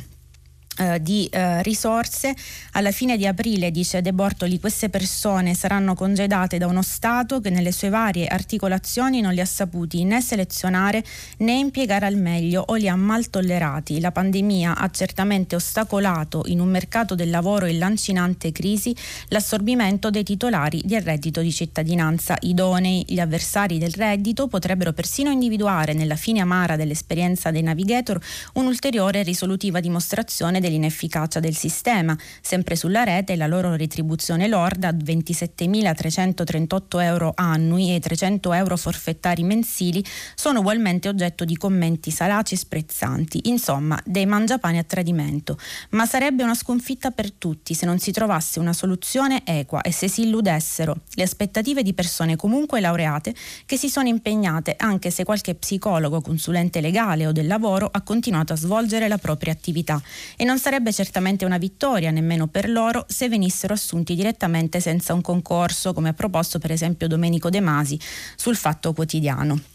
[0.78, 2.36] eh, di eh, risorse.
[2.71, 7.49] Alla fine di aprile, dice De Bortoli, queste persone saranno congedate da uno Stato che
[7.49, 11.03] nelle sue varie articolazioni non li ha saputi né selezionare
[11.38, 13.99] né impiegare al meglio o li ha mal tollerati.
[13.99, 18.95] La pandemia ha certamente ostacolato in un mercato del lavoro in lancinante crisi
[19.30, 23.05] l'assorbimento dei titolari del reddito di cittadinanza idonei.
[23.07, 28.19] Gli avversari del reddito potrebbero persino individuare nella fine amara dell'esperienza dei navigator
[28.53, 32.18] un'ulteriore risolutiva dimostrazione dell'inefficacia del sistema.
[32.41, 40.03] Sempre sulla rete la loro retribuzione lorda 27.338 euro annui e 300 euro forfettari mensili
[40.34, 45.57] sono ugualmente oggetto di commenti salaci e sprezzanti, insomma dei mangiapani a tradimento.
[45.91, 50.07] Ma sarebbe una sconfitta per tutti se non si trovasse una soluzione equa e se
[50.07, 53.36] si illudessero le aspettative di persone comunque laureate
[53.66, 58.53] che si sono impegnate anche se qualche psicologo, consulente legale o del lavoro ha continuato
[58.53, 60.01] a svolgere la propria attività
[60.36, 65.20] e non sarebbe certamente una vittoria nemmeno per loro se venissero assunti direttamente senza un
[65.20, 67.99] concorso come ha proposto per esempio Domenico De Masi
[68.38, 69.74] sul Fatto Quotidiano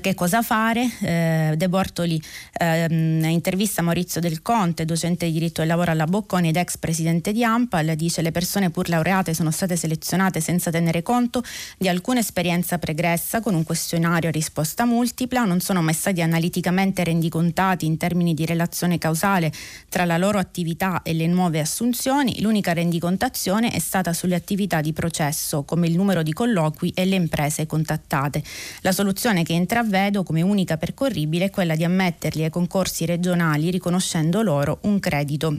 [0.00, 0.90] che cosa fare.
[1.00, 2.20] Eh, De Bortoli
[2.52, 7.32] ehm, intervista Maurizio Del Conte, docente di diritto del lavoro alla Bocconi ed ex presidente
[7.32, 11.42] di AMPAL, dice le persone pur laureate sono state selezionate senza tenere conto
[11.76, 17.04] di alcuna esperienza pregressa con un questionario a risposta multipla, non sono mai stati analiticamente
[17.04, 19.52] rendicontati in termini di relazione causale
[19.88, 24.92] tra la loro attività e le nuove assunzioni, l'unica rendicontazione è stata sulle attività di
[24.92, 28.42] processo come il numero di colloqui e le imprese contattate.
[28.80, 34.42] La soluzione che entra intravvedo come unica percorribile quella di ammetterli ai concorsi regionali riconoscendo
[34.42, 35.58] loro un credito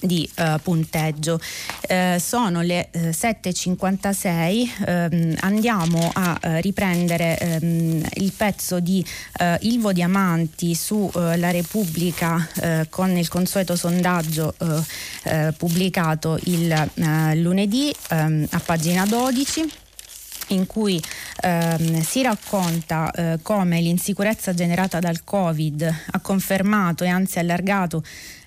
[0.00, 1.40] di uh, punteggio.
[1.88, 9.04] Uh, sono le uh, 7.56, uh, andiamo a riprendere um, il pezzo di
[9.60, 12.48] Ilvo Diamanti sulla Repubblica
[12.88, 14.54] con il consueto sondaggio
[15.56, 16.90] pubblicato il
[17.34, 19.87] lunedì um, a pagina 12
[20.48, 21.02] in cui
[21.40, 28.02] ehm, si racconta eh, come l'insicurezza generata dal Covid ha confermato e anzi allargato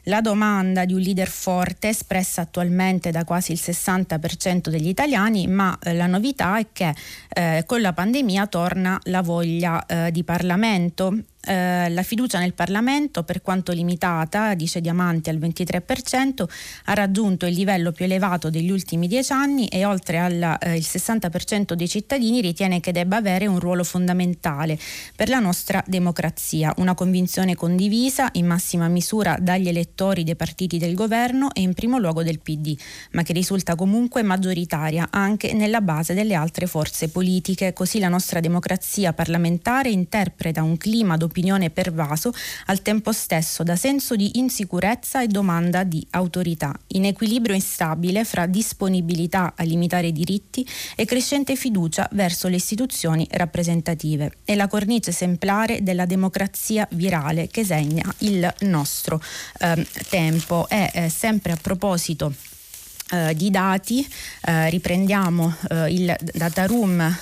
[0.06, 5.78] la domanda di un leader forte espressa attualmente da quasi il 60% degli italiani, ma
[5.82, 6.94] eh, la novità è che
[7.30, 13.24] eh, con la pandemia torna la voglia eh, di Parlamento eh, la fiducia nel Parlamento,
[13.24, 16.44] per quanto limitata, dice Diamanti al 23%,
[16.86, 21.74] ha raggiunto il livello più elevato degli ultimi dieci anni e oltre al eh, 60%
[21.74, 24.78] dei cittadini ritiene che debba avere un ruolo fondamentale
[25.16, 30.94] per la nostra democrazia, una convinzione condivisa in massima misura dagli elettori dei partiti del
[30.94, 32.78] governo e in primo luogo del PD,
[33.14, 37.74] ma che risulta comunque maggioritaria anche nella base delle altre forze politiche.
[37.74, 42.32] Così la nostra democrazia parlamentare interpreta un clima dopo opinione pervaso,
[42.68, 48.46] al tempo stesso da senso di insicurezza e domanda di autorità, in equilibrio instabile fra
[48.46, 54.38] disponibilità a limitare i diritti e crescente fiducia verso le istituzioni rappresentative.
[54.44, 59.22] È la cornice esemplare della democrazia virale che segna il nostro
[59.60, 60.68] eh, tempo.
[60.70, 62.51] E eh, sempre a proposito
[63.12, 64.08] Uh, di dati,
[64.48, 67.14] uh, riprendiamo uh, il data room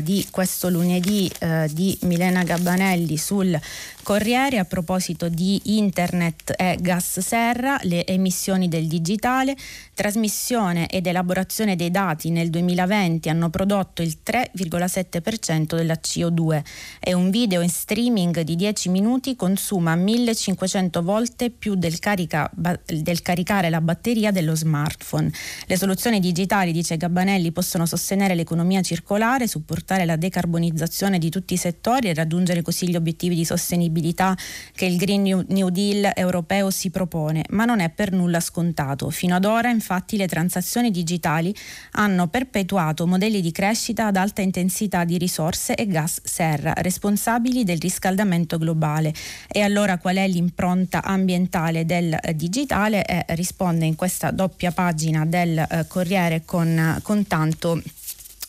[0.00, 1.30] di questo lunedì
[1.70, 3.60] di Milena Gabbanelli sul
[4.04, 9.56] Corriere a proposito di internet e gas serra, le emissioni del digitale,
[9.94, 16.62] trasmissione ed elaborazione dei dati nel 2020 hanno prodotto il 3,7% della CO2
[17.00, 23.22] e un video in streaming di 10 minuti consuma 1500 volte più del, carica, del
[23.22, 25.32] caricare la batteria dello smartphone.
[25.64, 31.56] Le soluzioni digitali, dice Gabbanelli, possono sostenere l'economia circolare, supportare la decarbonizzazione di tutti i
[31.56, 34.36] settori e raggiungere così gli obiettivi di sostenibilità sostenibilità
[34.74, 39.10] che il Green New Deal europeo si propone, ma non è per nulla scontato.
[39.10, 41.54] Fino ad ora, infatti, le transazioni digitali
[41.92, 47.78] hanno perpetuato modelli di crescita ad alta intensità di risorse e gas serra, responsabili del
[47.78, 49.14] riscaldamento globale.
[49.48, 53.04] E allora qual è l'impronta ambientale del digitale?
[53.04, 57.80] Eh, risponde in questa doppia pagina del eh, Corriere con, con tanto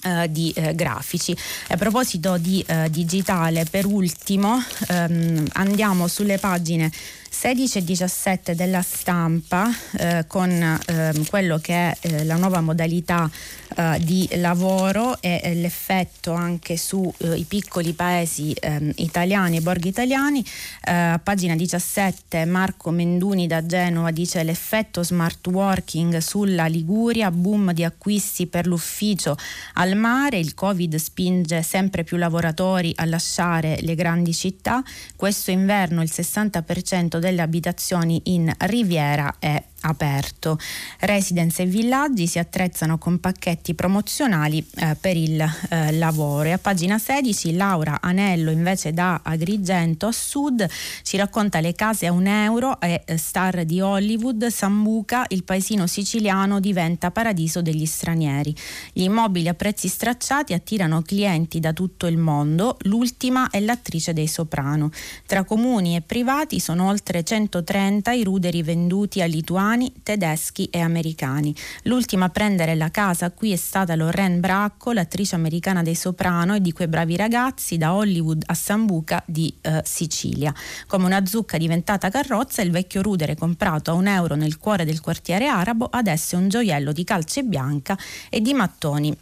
[0.06, 1.36] Uh, di uh, grafici.
[1.70, 6.91] A proposito di uh, digitale, per ultimo um, andiamo sulle pagine
[7.38, 13.30] 16 e 17 della stampa eh, con eh, quello che è eh, la nuova modalità
[13.78, 19.90] eh, di lavoro e eh, l'effetto anche sui eh, piccoli paesi ehm, italiani e borghi
[19.90, 20.44] italiani.
[20.84, 27.84] a pagina 17 Marco Menduni da Genova dice l'effetto smart working sulla Liguria, boom di
[27.84, 29.36] acquisti per l'ufficio
[29.74, 34.82] al mare, il Covid spinge sempre più lavoratori a lasciare le grandi città,
[35.18, 40.58] questo inverno il 60% delle abitazioni in Riviera è aperto.
[41.00, 46.50] Residence e villaggi si attrezzano con pacchetti promozionali eh, per il eh, lavoro.
[46.50, 50.68] E a pagina 16 Laura Anello invece da Agrigento a sud
[51.04, 55.88] ci racconta le case a un euro e eh, star di Hollywood, Sambuca, il paesino
[55.88, 58.56] siciliano diventa paradiso degli stranieri.
[58.92, 64.28] Gli immobili a prezzi stracciati attirano clienti da tutto il mondo, l'ultima è l'attrice dei
[64.28, 64.90] Soprano.
[65.26, 71.56] Tra comuni e privati sono oltre 130 i ruderi venduti a lituani, tedeschi e americani.
[71.84, 76.62] L'ultima a prendere la casa qui è stata Lorraine Bracco, l'attrice americana dei Soprano e
[76.62, 80.54] di quei bravi ragazzi da Hollywood a Sambuca di eh, Sicilia.
[80.88, 85.02] Come una zucca diventata carrozza, il vecchio rudere comprato a un euro nel cuore del
[85.02, 87.98] quartiere arabo adesso è un gioiello di calce bianca
[88.30, 89.16] e di mattoni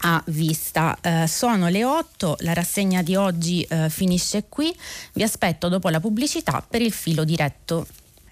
[0.00, 0.96] a vista.
[1.00, 4.74] Eh, sono le 8, la rassegna di oggi eh, finisce qui,
[5.14, 7.86] vi aspetto dopo la pubblicità per il filo diretto.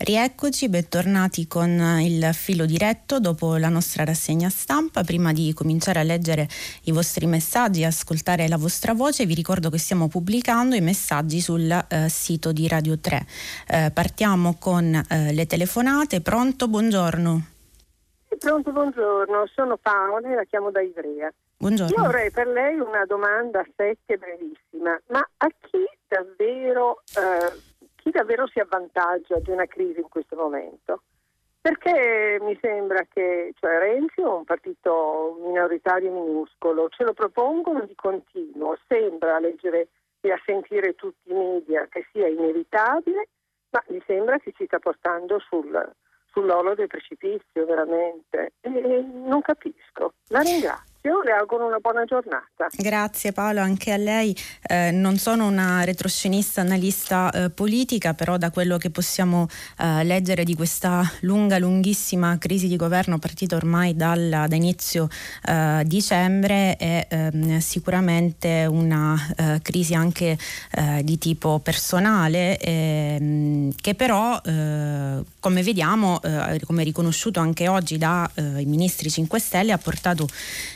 [0.05, 5.05] Rieccoci, bentornati con il filo diretto dopo la nostra rassegna stampa.
[5.05, 6.48] Prima di cominciare a leggere
[6.86, 11.38] i vostri messaggi e ascoltare la vostra voce, vi ricordo che stiamo pubblicando i messaggi
[11.38, 13.26] sul eh, sito di Radio 3.
[13.68, 16.20] Eh, partiamo con eh, le telefonate.
[16.20, 16.66] Pronto?
[16.66, 17.46] Buongiorno.
[18.40, 19.46] Pronto, buongiorno.
[19.55, 21.32] Sono Paola e la chiamo da Ivrea.
[21.59, 21.94] Buongiorno.
[21.96, 27.70] Io avrei per lei una domanda secca e brevissima, ma a chi davvero, eh,
[28.03, 31.03] chi davvero si avvantaggia di una crisi in questo momento?
[31.61, 37.94] Perché mi sembra che cioè Renzi è un partito minoritario minuscolo, ce lo propongono di
[37.94, 39.88] continuo, sembra a leggere
[40.20, 43.28] e a sentire tutti i media che sia inevitabile,
[43.70, 45.94] ma mi sembra che ci sta portando sul,
[46.32, 50.14] sull'orlo del precipizio veramente e non capisco.
[50.28, 50.91] La ringrazio
[51.24, 52.68] le auguro una buona giornata.
[52.76, 54.36] Grazie Paolo, anche a lei.
[54.62, 59.48] Eh, non sono una retroscenista analista eh, politica, però da quello che possiamo
[59.78, 65.09] eh, leggere di questa lunga, lunghissima crisi di governo partita ormai dal, da inizio
[65.46, 70.38] eh, dicembre è ehm, sicuramente una eh, crisi anche
[70.70, 76.20] eh, di tipo personale ehm, che però come vediamo,
[76.64, 80.26] come riconosciuto anche oggi dai ministri 5 Stelle, ha portato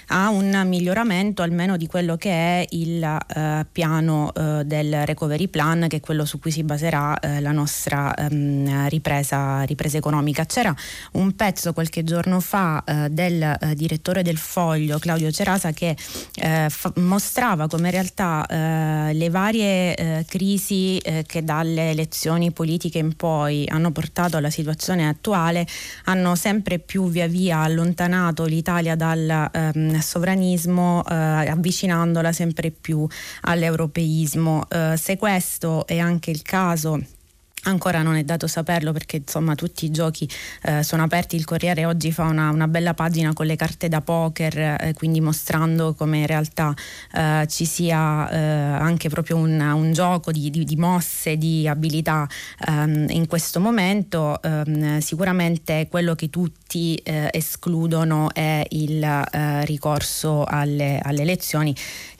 [0.09, 5.87] a un miglioramento almeno di quello che è il eh, piano eh, del recovery plan,
[5.89, 10.45] che è quello su cui si baserà eh, la nostra ehm, ripresa, ripresa, economica.
[10.47, 10.75] C'era
[11.13, 15.97] un pezzo qualche giorno fa eh, del eh, direttore del Foglio, Claudio Cerasa, che
[16.35, 23.67] eh, fa- mostrava come in realtà le varie crisi che dalle elezioni politiche in poi
[23.69, 25.67] hanno portato alla situazione attuale
[26.05, 33.07] hanno sempre più via via allontanato l'Italia dal ehm, sovranismo eh, avvicinandola sempre più
[33.43, 34.67] all'europeismo.
[34.69, 37.01] Eh, se questo è anche il caso
[37.67, 40.29] Ancora non è dato saperlo perché insomma tutti i giochi
[40.63, 44.01] eh, sono aperti, il Corriere oggi fa una, una, bella pagina con le carte da
[44.01, 46.73] poker, eh, quindi mostrando come in realtà
[47.13, 52.29] eh, ci sia eh, anche proprio un, un gioco di, di, di, mosse, di abilità
[52.69, 54.41] ehm, in questo momento.
[54.43, 61.75] Ehm, sicuramente quello che tutti eh, escludono è il eh, ricorso alle, alle elezioni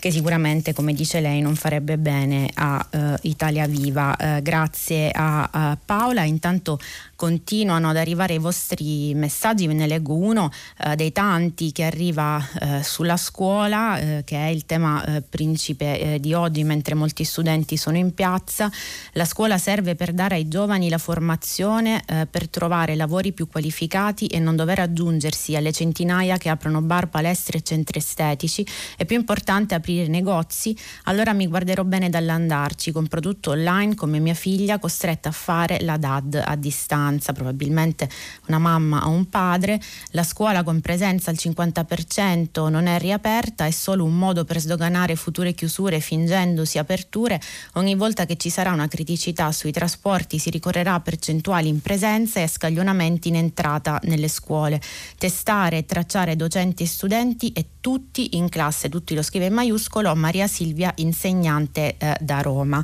[0.07, 4.17] che sicuramente, come dice lei, non farebbe bene a uh, Italia Viva.
[4.17, 6.23] Uh, grazie a, a, Paola.
[6.23, 6.79] Intanto
[7.17, 10.51] continuano ad arrivare i vostri messaggi, ve ne leggo uno
[10.85, 12.45] uh, dei tanti che arriva
[12.83, 18.71] sulla scuola, che è il tema principe di oggi, mentre molti studenti sono in piazza.
[19.13, 24.39] La scuola serve per dare ai giovani la formazione per trovare lavori più qualificati e
[24.39, 28.67] non dover aggiungersi alle centinaia che aprono bar, palestre e centri estetici.
[28.97, 34.35] È più importante aprire negozi, allora mi guarderò bene dall'andarci con prodotto online come mia
[34.35, 38.09] figlia costretta a fare la DAD a distanza, probabilmente
[38.47, 39.81] una mamma o un padre.
[40.11, 45.15] La scuola con presenza al 50% non è riaperta, è solo un modo per sdoganare
[45.15, 47.41] future chiusure fingendosi aperture.
[47.75, 52.41] Ogni volta che ci sarà una criticità sui trasporti si ricorrerà a percentuali in presenza
[52.41, 54.81] e a scaglionamenti in entrata nelle scuole.
[55.19, 60.15] Testare e tracciare docenti e studenti e tutti in classe, tutti lo scrive in maiuscolo,
[60.17, 62.83] Maria Silvia, insegnante eh, da Roma.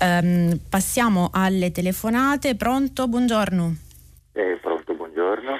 [0.00, 2.54] Um, passiamo alle telefonate.
[2.54, 3.08] Pronto?
[3.08, 3.61] Buongiorno.
[4.34, 5.58] Eh, pronto, buongiorno.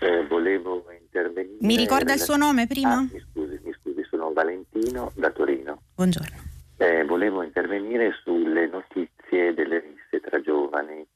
[0.00, 1.58] Eh, volevo intervenire.
[1.60, 2.94] Mi ricorda il suo nome prima?
[2.94, 5.82] Ah, mi scusi, mi scusi, sono Valentino da Torino.
[5.94, 6.36] Buongiorno.
[6.78, 11.06] Eh, volevo intervenire sulle notizie delle risse tra giovani.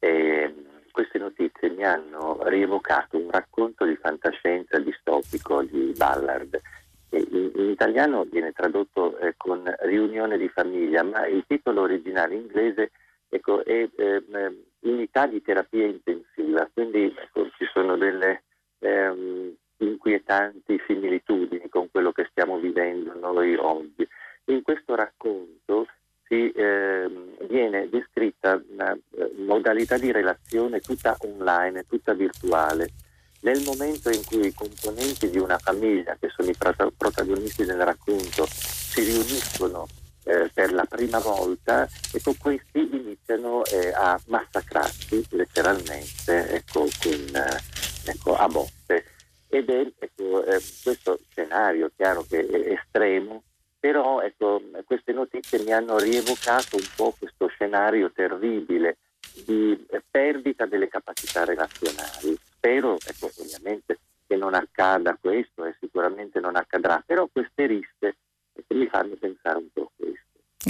[0.00, 0.52] Eh,
[0.90, 6.60] queste notizie mi hanno rievocato un racconto di fantascienza distopico di Ballard.
[7.10, 12.90] In, in italiano viene tradotto eh, con riunione di famiglia, ma il titolo originale inglese
[13.28, 14.24] ecco, è eh,
[14.80, 18.42] Unità di terapia intensiva positiva, quindi ecco, ci sono delle
[18.78, 24.06] ehm, inquietanti similitudini con quello che stiamo vivendo noi oggi.
[24.46, 25.86] In questo racconto
[26.26, 32.88] si, ehm, viene descritta una eh, modalità di relazione tutta online, tutta virtuale.
[33.42, 36.56] Nel momento in cui i componenti di una famiglia, che sono i
[36.94, 39.86] protagonisti del racconto, si riuniscono
[40.24, 48.10] eh, per la prima volta, ecco, questi iniziano eh, a massacrarsi letteralmente ecco, con, eh,
[48.10, 49.04] ecco, a botte.
[49.48, 53.42] Ed è ecco, eh, questo scenario, chiaro che è estremo,
[53.78, 58.98] però ecco, queste notizie mi hanno rievocato un po' questo scenario terribile
[59.44, 62.36] di perdita delle capacità relazionali.
[62.56, 68.16] Spero, ecco, ovviamente, che non accada questo e sicuramente non accadrà, però queste risse
[68.52, 69.89] ecco, mi fanno pensare un po'.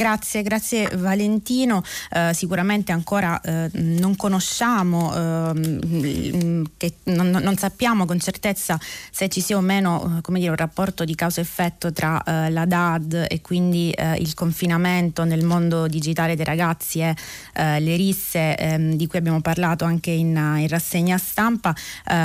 [0.00, 1.82] Grazie, grazie Valentino.
[2.10, 5.14] Eh, sicuramente ancora eh, non conosciamo,
[5.52, 8.80] eh, che non, non, sappiamo con certezza
[9.10, 13.26] se ci sia o meno eh, dire, un rapporto di causa-effetto tra eh, la DAD
[13.28, 17.14] e quindi eh, il confinamento nel mondo digitale dei ragazzi e
[17.52, 21.74] le risse ehm, di cui abbiamo parlato anche in, in rassegna stampa.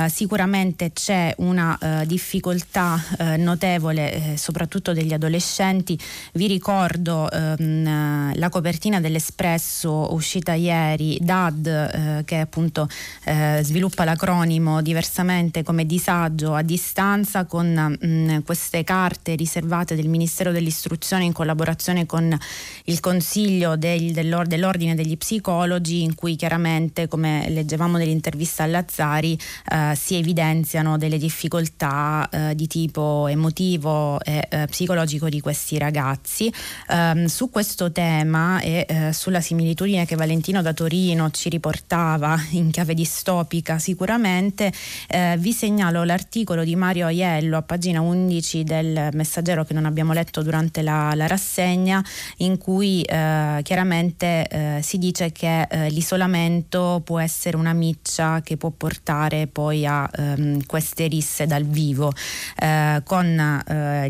[0.08, 2.98] sicuramente c'è una difficoltà
[3.36, 5.98] notevole, soprattutto degli adolescenti.
[6.32, 7.28] Vi ricordo
[7.66, 12.88] ehm, la copertina dell'Espresso uscita ieri, DAD, eh, che appunto
[13.24, 20.08] eh, sviluppa l'acronimo diversamente come disagio a distanza, con mh, mm, queste carte riservate del
[20.08, 22.36] Ministero dell'Istruzione in collaborazione con
[22.84, 29.38] il Consiglio del, dell'Ordine degli Psicologi, in cui chiaramente, come leggevamo nell'intervista a Lazzari,
[29.70, 36.52] eh, si evidenziano delle difficoltà eh, di tipo emotivo e eh, psicologico di questi ragazzi.
[36.88, 42.70] Um, su questo tema e eh, sulla similitudine che Valentino da Torino ci riportava in
[42.70, 44.70] chiave distopica sicuramente,
[45.08, 50.12] eh, vi segnalo l'articolo di Mario Aiello a pagina 11 del Messaggero che non abbiamo
[50.12, 52.04] letto durante la, la rassegna,
[52.38, 58.58] in cui eh, chiaramente eh, si dice che eh, l'isolamento può essere una miccia che
[58.58, 62.12] può portare poi a ehm, queste risse dal vivo,
[62.58, 63.24] eh, con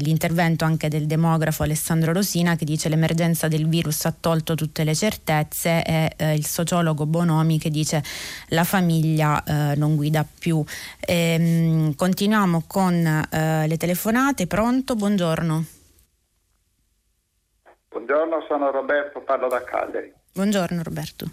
[0.01, 4.85] l'intervento anche del demografo Alessandro Rosina che dice l'emergenza l'emergenza del virus ha tolto tutte
[4.85, 8.03] le certezze e eh, il sociologo Bonomi che dice
[8.51, 10.63] la famiglia eh, non guida più.
[11.01, 14.47] E, ehm, continuiamo con eh, le telefonate.
[14.47, 14.95] Pronto?
[14.95, 15.65] Buongiorno.
[17.89, 20.13] Buongiorno, sono Roberto, parlo da Cagliari.
[20.33, 21.27] Buongiorno Roberto.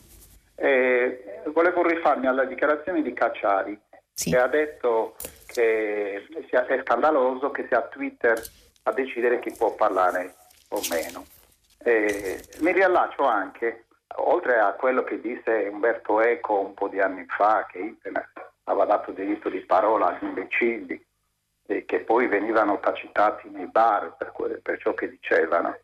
[0.56, 3.78] Eh, volevo rifarmi alla dichiarazione di Cacciari
[4.14, 4.32] sì.
[4.32, 5.16] che ha detto
[5.46, 8.42] che è scandaloso che sia Twitter
[8.84, 10.36] a decidere chi può parlare
[10.70, 11.26] o meno.
[11.86, 17.26] Eh, mi riallaccio anche, oltre a quello che disse Umberto Eco un po' di anni
[17.28, 21.06] fa, che Internet aveva dato diritto di parola agli imbecilli
[21.66, 25.78] e che poi venivano tacitati nei bar per, que- per ciò che dicevano,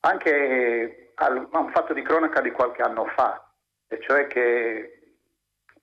[0.00, 3.42] anche al, a un fatto di cronaca di qualche anno fa,
[3.88, 4.98] e cioè che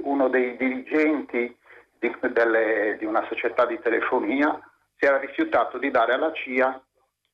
[0.04, 1.58] uno dei dirigenti
[1.98, 4.60] di, delle, di una società di telefonia
[4.96, 6.82] si era rifiutato di dare alla CIA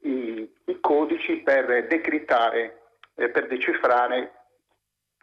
[0.05, 2.81] i, i codici per decrittare,
[3.15, 4.31] eh, per decifrare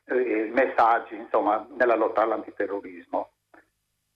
[0.05, 3.31] eh, messaggi insomma, nella lotta all'antiterrorismo.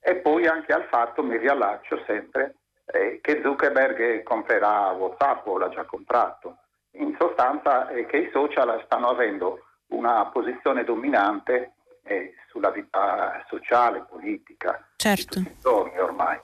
[0.01, 2.57] E poi anche al fatto, mi riallaccio sempre,
[2.87, 6.59] eh, che Zuckerberg comprerà WhatsApp o l'ha già comprato.
[6.93, 11.73] In sostanza eh, che i social stanno avendo una posizione dominante
[12.05, 15.41] eh, sulla vita sociale, politica, certo.
[15.41, 16.39] di tutti ormai.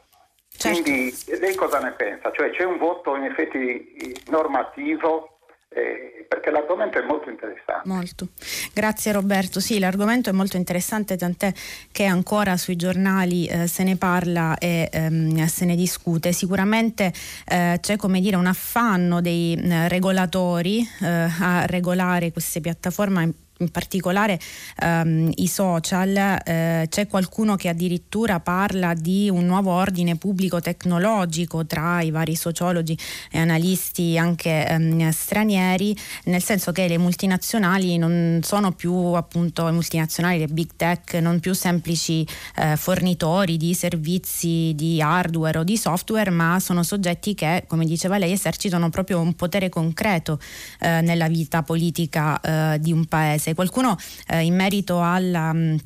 [0.62, 0.82] Certo.
[0.82, 2.30] Quindi lei cosa ne pensa?
[2.30, 5.38] Cioè c'è un voto in effetti normativo
[5.70, 7.88] eh, perché l'argomento è molto interessante.
[7.88, 8.28] Molto.
[8.72, 9.58] Grazie Roberto.
[9.58, 11.52] Sì, l'argomento è molto interessante, tant'è
[11.90, 16.32] che ancora sui giornali eh, se ne parla e ehm, se ne discute.
[16.32, 17.12] Sicuramente
[17.48, 21.06] eh, c'è come dire un affanno dei eh, regolatori eh,
[21.40, 23.32] a regolare queste piattaforme
[23.62, 24.38] in particolare
[24.80, 31.64] ehm, i social, eh, c'è qualcuno che addirittura parla di un nuovo ordine pubblico tecnologico
[31.64, 32.96] tra i vari sociologi
[33.30, 39.72] e analisti anche ehm, stranieri, nel senso che le multinazionali non sono più appunto le
[39.72, 45.76] multinazionali, le big tech, non più semplici eh, fornitori di servizi di hardware o di
[45.76, 50.40] software, ma sono soggetti che, come diceva lei, esercitano proprio un potere concreto
[50.80, 53.51] eh, nella vita politica eh, di un paese.
[53.54, 53.96] Qualcuno
[54.28, 55.52] eh, in merito alla...
[55.52, 55.78] Mh,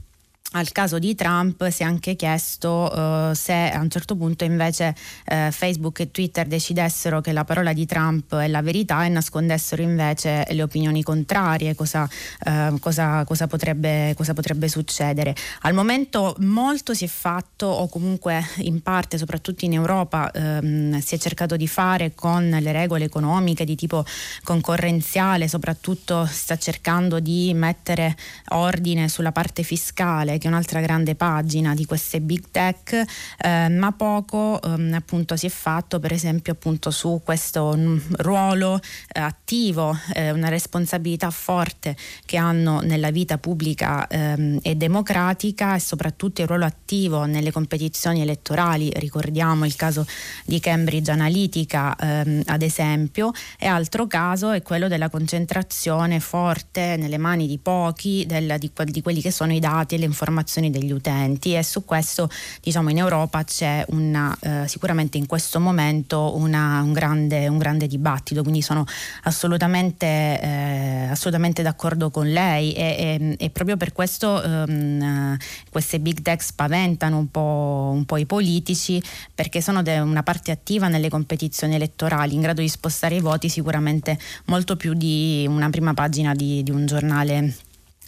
[0.52, 4.94] al caso di Trump si è anche chiesto uh, se a un certo punto invece
[5.26, 9.82] uh, Facebook e Twitter decidessero che la parola di Trump è la verità e nascondessero
[9.82, 12.08] invece le opinioni contrarie, cosa,
[12.44, 15.34] uh, cosa, cosa, potrebbe, cosa, potrebbe, succedere.
[15.62, 21.14] Al momento molto si è fatto, o comunque in parte, soprattutto in Europa, um, si
[21.14, 24.04] è cercato di fare con le regole economiche di tipo
[24.44, 28.16] concorrenziale, soprattutto sta cercando di mettere
[28.50, 33.04] ordine sulla parte fiscale che è un'altra grande pagina di queste big tech,
[33.38, 38.80] eh, ma poco ehm, appunto si è fatto per esempio appunto su questo n- ruolo
[39.12, 45.80] eh, attivo, eh, una responsabilità forte che hanno nella vita pubblica ehm, e democratica e
[45.80, 50.06] soprattutto il ruolo attivo nelle competizioni elettorali, ricordiamo il caso
[50.44, 57.18] di Cambridge Analytica ehm, ad esempio, e altro caso è quello della concentrazione forte nelle
[57.18, 60.70] mani di pochi del, di, di quelli che sono i dati e le informazioni informazioni
[60.70, 62.28] degli utenti e su questo
[62.60, 67.86] diciamo in Europa c'è una, eh, sicuramente in questo momento una, un, grande, un, grande,
[67.86, 68.84] dibattito, quindi sono
[69.22, 75.36] assolutamente, eh, assolutamente d'accordo con lei e, e, e proprio per questo ehm,
[75.70, 79.00] queste big tech spaventano un po', un po', i politici
[79.32, 83.48] perché sono de- una parte attiva nelle competizioni elettorali, in grado di spostare i voti
[83.48, 87.54] sicuramente molto più di una prima pagina di, di un giornale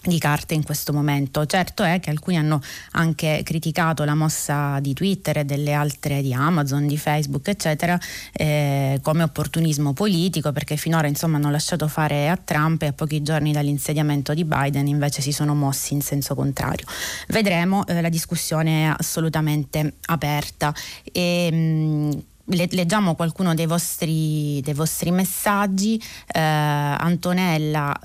[0.09, 1.47] di carte in questo momento.
[1.47, 2.61] Certo è che alcuni hanno
[2.93, 7.99] anche criticato la mossa di Twitter e delle altre di Amazon, di Facebook, eccetera,
[8.33, 13.23] eh, come opportunismo politico, perché finora insomma hanno lasciato fare a Trump e a pochi
[13.23, 16.87] giorni dall'insediamento di Biden invece si sono mossi in senso contrario.
[17.29, 20.75] Vedremo, eh, la discussione è assolutamente aperta.
[21.13, 26.01] E, mh, leggiamo qualcuno dei vostri, dei vostri messaggi.
[26.27, 27.99] Eh, Antonella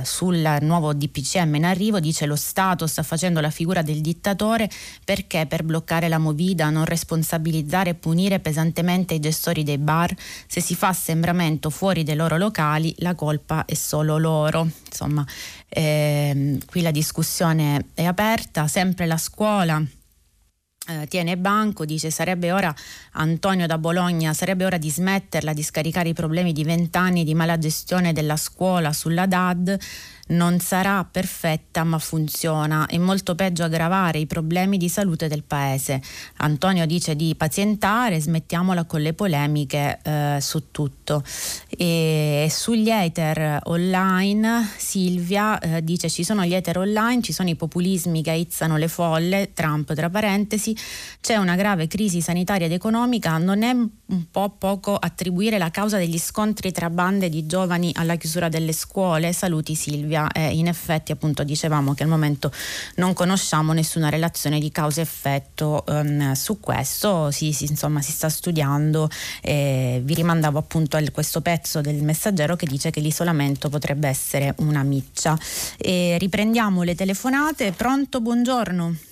[0.00, 4.70] eh, sul nuovo DPCM in arrivo dice lo Stato sta facendo la figura del dittatore
[5.04, 10.14] perché per bloccare la movida, non responsabilizzare e punire pesantemente i gestori dei bar,
[10.46, 14.68] se si fa assembramento fuori dai loro locali la colpa è solo loro.
[14.86, 15.24] Insomma,
[15.68, 19.82] eh, qui la discussione è aperta, sempre la scuola
[21.08, 22.74] tiene banco, dice sarebbe ora
[23.12, 27.58] Antonio da Bologna, sarebbe ora di smetterla di scaricare i problemi di vent'anni di mala
[27.58, 29.78] gestione della scuola sulla DAD
[30.30, 36.02] non sarà perfetta ma funziona e molto peggio aggravare i problemi di salute del paese.
[36.38, 41.22] Antonio dice di pazientare, smettiamola con le polemiche eh, su tutto.
[41.68, 47.54] E sugli hater online Silvia eh, dice ci sono gli hater online, ci sono i
[47.56, 50.69] populismi che aizzano le folle, Trump tra parentesi,
[51.20, 55.98] c'è una grave crisi sanitaria ed economica, non è un po' poco attribuire la causa
[55.98, 59.32] degli scontri tra bande di giovani alla chiusura delle scuole?
[59.32, 62.52] Saluti Silvia storia e in effetti appunto dicevamo che al momento
[62.96, 69.08] non conosciamo nessuna relazione di causa-effetto um, su questo, si, si, insomma si sta studiando
[69.40, 74.54] e vi rimandavo appunto a questo pezzo del messaggero che dice che l'isolamento potrebbe essere
[74.58, 75.38] una miccia.
[75.78, 79.09] E riprendiamo le telefonate, pronto, buongiorno.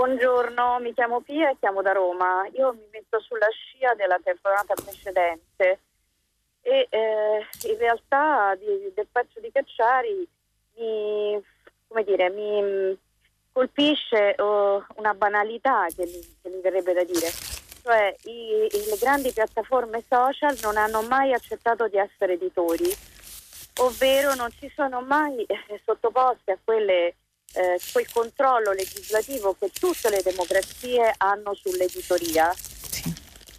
[0.00, 2.48] Buongiorno, mi chiamo Pia e chiamo da Roma.
[2.54, 5.80] Io mi metto sulla scia della telefonata precedente
[6.62, 10.26] e eh, in realtà di, del pezzo di Cacciari
[10.76, 11.42] mi,
[12.02, 12.98] dire, mi
[13.52, 17.28] colpisce uh, una banalità che mi, che mi, verrebbe da dire.
[17.82, 22.90] Cioè i, i, le grandi piattaforme social non hanno mai accettato di essere editori,
[23.80, 27.16] ovvero non si sono mai eh, sottoposti a quelle,
[27.54, 32.54] eh, quel controllo legislativo che tutte le democrazie hanno sull'editoria.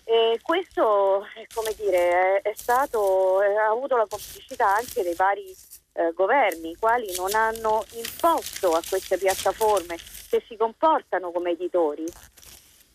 [0.04, 5.16] E questo, eh, come dire, è, è stato, eh, ha avuto la complicità anche dei
[5.16, 5.56] vari
[5.94, 9.98] eh, governi, i quali non hanno imposto a queste piattaforme
[10.30, 12.06] che si comportano come editori,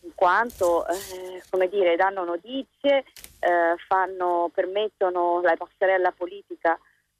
[0.01, 3.03] in quanto eh, come dire, danno notizie,
[3.39, 6.79] eh, fanno, permettono la passerella politica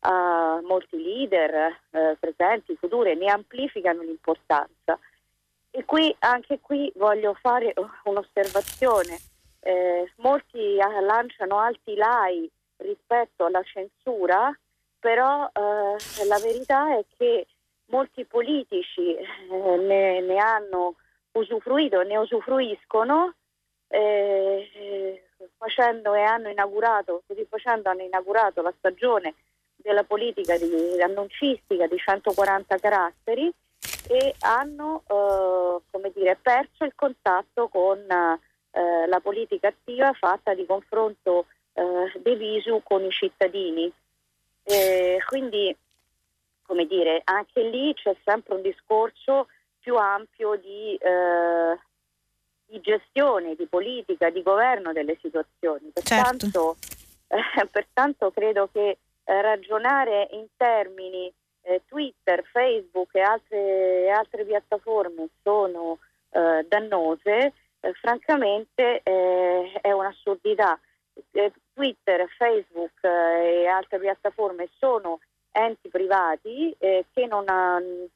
[0.09, 4.97] a molti leader eh, presenti, futuri, ne amplificano l'importanza.
[5.69, 9.19] E qui, anche qui voglio fare un'osservazione.
[9.59, 14.55] Eh, molti lanciano alti lai rispetto alla censura
[14.99, 17.47] però eh, la verità è che
[17.85, 20.95] molti politici eh, ne, ne, hanno
[21.33, 23.33] usufruito, ne usufruiscono
[23.87, 25.23] eh,
[25.57, 29.35] facendo e hanno inaugurato, così facendo hanno inaugurato la stagione
[29.77, 33.51] della politica di, annuncistica di 140 caratteri
[34.07, 40.65] e hanno eh, come dire, perso il contatto con eh, la politica attiva fatta di
[40.65, 43.91] confronto eh, diviso con i cittadini.
[44.63, 45.75] Eh, quindi,
[46.65, 49.47] come dire, anche lì c'è sempre un discorso
[49.79, 51.79] più ampio di, eh,
[52.65, 55.91] di, gestione, di politica, di governo delle situazioni.
[55.93, 56.75] Pertanto,
[57.27, 57.61] certo.
[57.61, 58.97] eh, pertanto credo che
[59.29, 61.31] eh, ragionare in termini
[61.63, 65.99] eh, Twitter, Facebook e altre, altre piattaforme sono
[66.29, 70.79] eh, dannose, eh, francamente è un'assurdità.
[71.73, 75.19] Twitter, Facebook e altre piattaforme sono
[75.51, 78.07] enti privati che hanno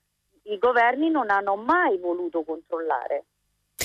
[0.43, 3.24] i governi non hanno mai voluto controllare,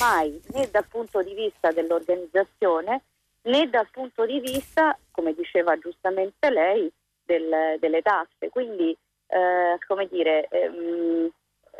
[0.01, 3.03] mai, né dal punto di vista dell'organizzazione
[3.47, 6.93] né dal punto di vista, come diceva giustamente lei,
[7.27, 8.49] del, delle tasse.
[8.49, 8.97] Quindi,
[9.27, 11.31] eh, come dire, ehm,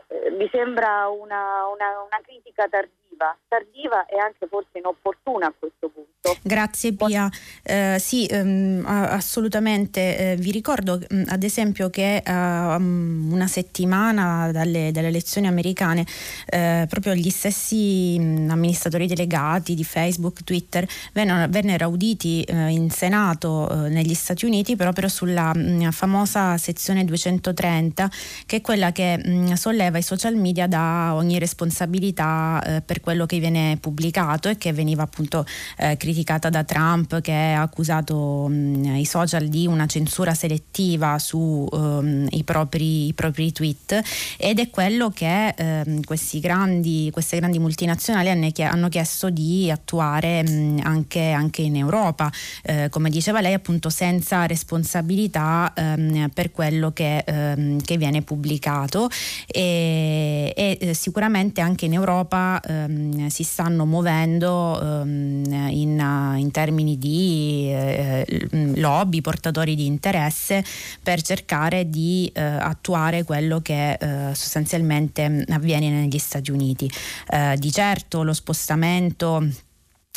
[0.09, 5.55] eh, mi sembra una, una, una critica tardiva tardiva, tardiva e anche forse inopportuna a
[5.57, 6.37] questo punto.
[6.43, 7.31] Grazie Pia,
[7.63, 14.51] eh, sì ehm, assolutamente, eh, vi ricordo mh, mm, ad esempio che uh, una settimana
[14.51, 16.05] dalle, dalle elezioni americane
[16.47, 22.69] eh, proprio gli stessi mh, mm, amministratori delegati di Facebook, Twitter vennero, vennero auditi eh,
[22.71, 28.11] in Senato eh, negli Stati Uniti proprio sulla mh, mm, famosa sezione 230
[28.47, 33.39] che è quella che solleva i social media da ogni responsabilità eh, per quello che
[33.39, 35.47] viene pubblicato e che veniva appunto
[35.79, 41.69] eh, criticata da Trump che ha accusato mh, i social di una censura selettiva sui
[41.71, 44.03] um, propri, propri, tweet.
[44.37, 46.01] Ed è quello che um,
[46.41, 52.29] grandi, queste grandi multinazionali hanno chiesto di attuare mh, anche, anche, in Europa,
[52.65, 59.09] eh, come diceva lei appunto senza responsabilità um, per quello che, che viene pubblicato.
[59.47, 66.99] E, e eh, sicuramente anche in Europa ehm, si stanno muovendo ehm, in, in, termini
[66.99, 70.65] di eh, lobby, portatori di interesse
[71.03, 76.91] per cercare di eh, attuare quello che eh, sostanzialmente avviene negli Stati Uniti.
[77.29, 79.47] Eh, di certo lo spostamento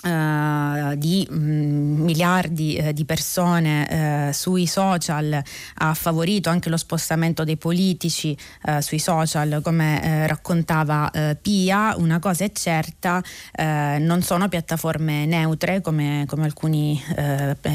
[0.02, 5.43] Uh, di mm, miliardi uh, di persone uh, sui social
[5.74, 8.38] ha favorito anche lo spostamento dei politici
[8.80, 11.95] sui social come raccontava Pia.
[11.97, 13.22] Una cosa è certa
[13.58, 17.02] non sono piattaforme neutre come, come alcuni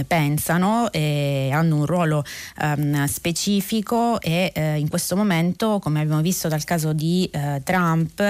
[0.07, 2.25] pensano e hanno un ruolo
[2.62, 7.31] um, specifico e in questo momento come abbiamo visto dal caso di
[7.62, 8.22] Trump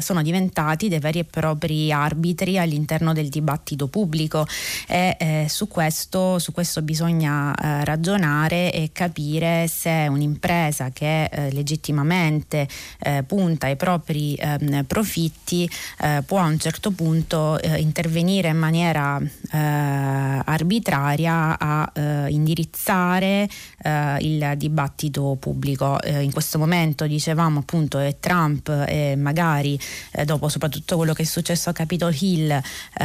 [0.00, 4.46] sono diventati dei veri e propri arbitri all'interno del del dibattito pubblico
[4.86, 11.52] e eh, su, questo, su, questo, bisogna eh, ragionare e capire se un'impresa che eh,
[11.52, 12.66] legittimamente
[13.00, 18.56] eh, punta ai propri ehm, profitti eh, può a un certo punto eh, intervenire in
[18.56, 21.92] maniera arbitraria a
[22.28, 23.48] indirizzare
[24.20, 25.98] il dibattito pubblico.
[26.04, 29.78] in questo momento dicevamo appunto è Trump e magari
[30.24, 32.60] dopo soprattutto quello che è successo a Capitol Hill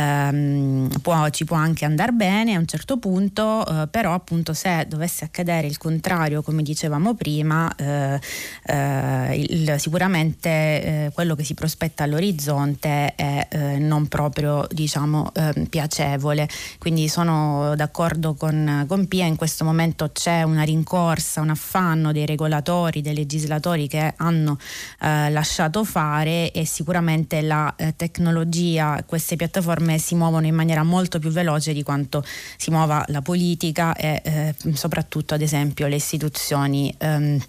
[0.06, 4.86] ehm, può, ci può anche andare bene a un certo punto, eh, però appunto se
[4.88, 8.20] dovesse accadere il contrario, come dicevamo prima, eh,
[8.66, 15.66] eh, il, sicuramente eh, quello che si prospetta all'orizzonte è eh, non proprio diciamo ehm,
[15.66, 16.48] piacevole.
[16.78, 22.26] Quindi sono d'accordo con, con Pia, in questo momento c'è una rincorsa, un affanno dei
[22.26, 24.58] regolatori, dei legislatori che hanno
[25.00, 31.74] lasciato fare e sicuramente la tecnologia, queste piattaforme si muovono in maniera molto più veloce
[31.74, 32.24] di quanto
[32.58, 36.94] si muova la politica e eh, soprattutto ad esempio le istituzioni.
[36.98, 37.40] Ehm,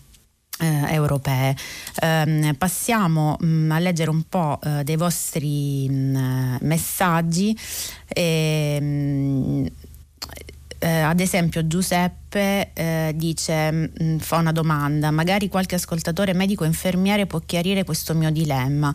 [0.58, 1.54] eh, europee.
[2.00, 7.56] Eh, passiamo mh, mm, a leggere un po' eh, dei vostri mh, mm, messaggi.
[8.08, 9.66] E, mh, mm,
[10.78, 17.26] eh, ad esempio Giuseppe eh, dice, fa una domanda, magari qualche ascoltatore medico o infermiere
[17.26, 18.94] può chiarire questo mio dilemma.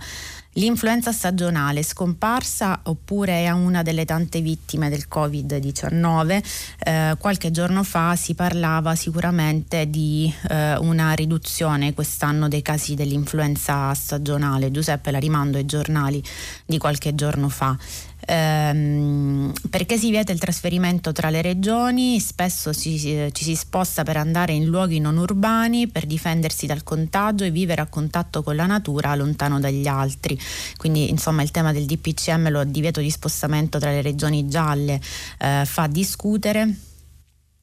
[0.56, 6.44] L'influenza stagionale scomparsa oppure è una delle tante vittime del Covid-19?
[6.80, 13.94] Eh, qualche giorno fa si parlava sicuramente di eh, una riduzione quest'anno dei casi dell'influenza
[13.94, 14.72] stagionale.
[14.72, 16.22] Giuseppe la rimando ai giornali
[16.66, 17.78] di qualche giorno fa
[18.26, 24.18] ehm, perché si vieta il trasferimento tra le regioni, spesso ci, ci, si sposta per
[24.18, 28.66] andare in luoghi non urbani, per difendersi dal contagio e vivere a contatto con la
[28.66, 30.40] natura lontano dagli altri.
[30.78, 35.00] Quindi insomma il tema del DPCM, lo divieto di spostamento tra le regioni gialle,
[35.40, 36.90] eh, fa discutere.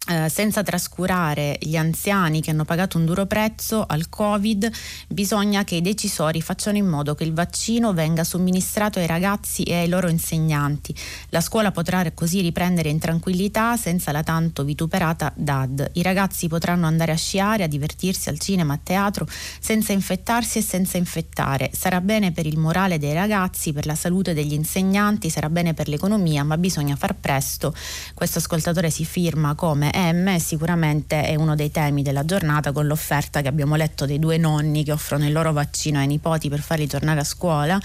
[0.09, 4.71] Eh, senza trascurare gli anziani che hanno pagato un duro prezzo al Covid,
[5.07, 9.75] bisogna che i decisori facciano in modo che il vaccino venga somministrato ai ragazzi e
[9.75, 10.95] ai loro insegnanti.
[11.29, 15.91] La scuola potrà così riprendere in tranquillità senza la tanto vituperata DAD.
[15.95, 19.27] I ragazzi potranno andare a sciare, a divertirsi al cinema, a teatro,
[19.61, 21.71] senza infettarsi e senza infettare.
[21.75, 25.89] Sarà bene per il morale dei ragazzi, per la salute degli insegnanti, sarà bene per
[25.89, 27.75] l'economia, ma bisogna far presto.
[28.15, 33.41] Questo ascoltatore si firma come M sicuramente è uno dei temi della giornata con l'offerta
[33.41, 36.87] che abbiamo letto dei due nonni che offrono il loro vaccino ai nipoti per farli
[36.87, 37.81] tornare a scuola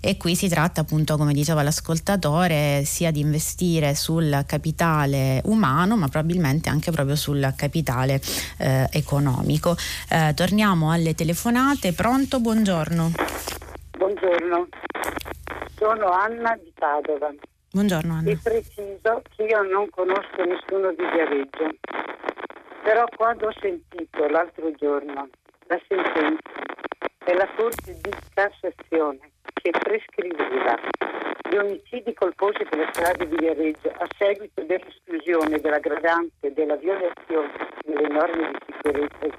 [0.00, 6.06] e qui si tratta appunto come diceva l'ascoltatore sia di investire sul capitale umano ma
[6.06, 8.20] probabilmente anche proprio sul capitale
[8.58, 9.76] eh, economico.
[10.08, 13.10] Eh, torniamo alle telefonate, pronto, buongiorno.
[13.98, 14.68] Buongiorno,
[15.76, 17.34] sono Anna di Padova.
[17.76, 18.22] Buongiorno Anna.
[18.22, 21.76] Vi preciso che io non conosco nessuno di Viareggio,
[22.82, 25.28] però quando ho sentito l'altro giorno
[25.66, 26.40] la sentenza
[27.22, 30.74] della Corte di Cassazione che prescriveva
[31.50, 37.52] gli omicidi colposi per le strade di Viareggio a seguito dell'esclusione dell'aggravante della violazione
[37.84, 39.38] delle norme di sicurezza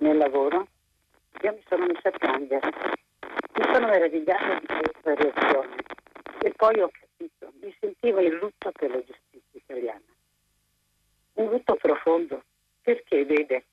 [0.00, 0.66] nel lavoro,
[1.40, 2.70] io mi sono messa a piangere.
[3.54, 5.74] Mi sono meravigliata di questa reazione
[6.42, 10.14] e poi ho capito, mi sentivo in lutto per la giustizia italiana.
[11.34, 12.44] Un lutto profondo,
[12.80, 13.64] perché vede,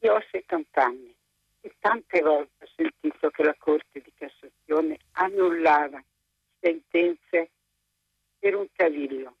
[0.00, 1.14] io ho 70 anni
[1.60, 6.02] e tante volte ho sentito che la Corte di Cassazione annullava
[6.60, 7.50] sentenze
[8.38, 9.36] per un cavillo.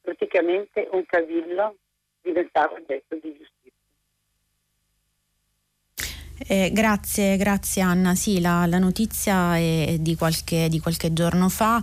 [0.00, 1.76] Praticamente un cavillo
[2.20, 3.59] diventava oggetto di giustizia.
[6.46, 8.14] Eh, grazie, grazie Anna.
[8.14, 11.82] Sì, la, la notizia è di qualche, di qualche giorno fa.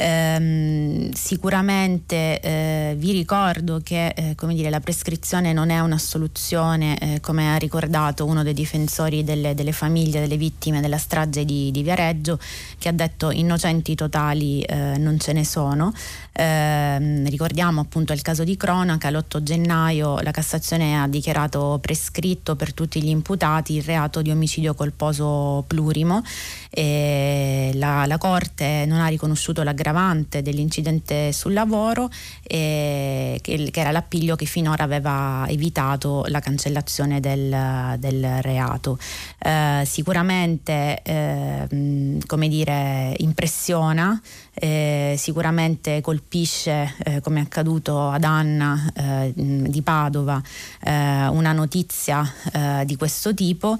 [0.00, 7.20] Ehm, sicuramente eh, vi ricordo che eh, dire, la prescrizione non è una soluzione, eh,
[7.20, 11.82] come ha ricordato uno dei difensori delle, delle, famiglie delle vittime della strage di, di
[11.82, 12.38] Viareggio,
[12.78, 15.92] che ha detto innocenti totali eh, non ce ne sono.
[16.40, 22.72] Ehm, ricordiamo appunto il caso di cronaca, l'8 gennaio la Cassazione ha dichiarato prescritto per
[22.72, 26.22] tutti gli imputati il reato di omicidio colposo plurimo
[26.70, 32.08] e la, la Corte non ha riconosciuto l'aggravante dell'incidente sul lavoro
[32.44, 38.96] e, che, che, era l'appiglio che finora aveva evitato la cancellazione del, del reato.
[39.40, 44.20] Eh, sicuramente eh, come dire, impressiona
[44.60, 50.42] eh, sicuramente colpisce, eh, come è accaduto ad Anna eh, di Padova,
[50.82, 53.76] eh, una notizia eh, di questo tipo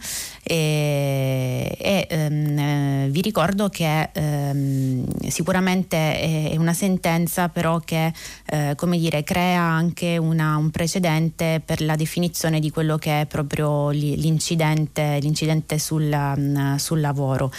[0.49, 8.13] e, e ehm, eh, vi ricordo che ehm, sicuramente è, una sentenza però che
[8.77, 13.91] come dire, crea anche una, un precedente per la definizione di quello che è proprio
[13.91, 17.53] l'incidente, l'incidente sul, mm, sul lavoro.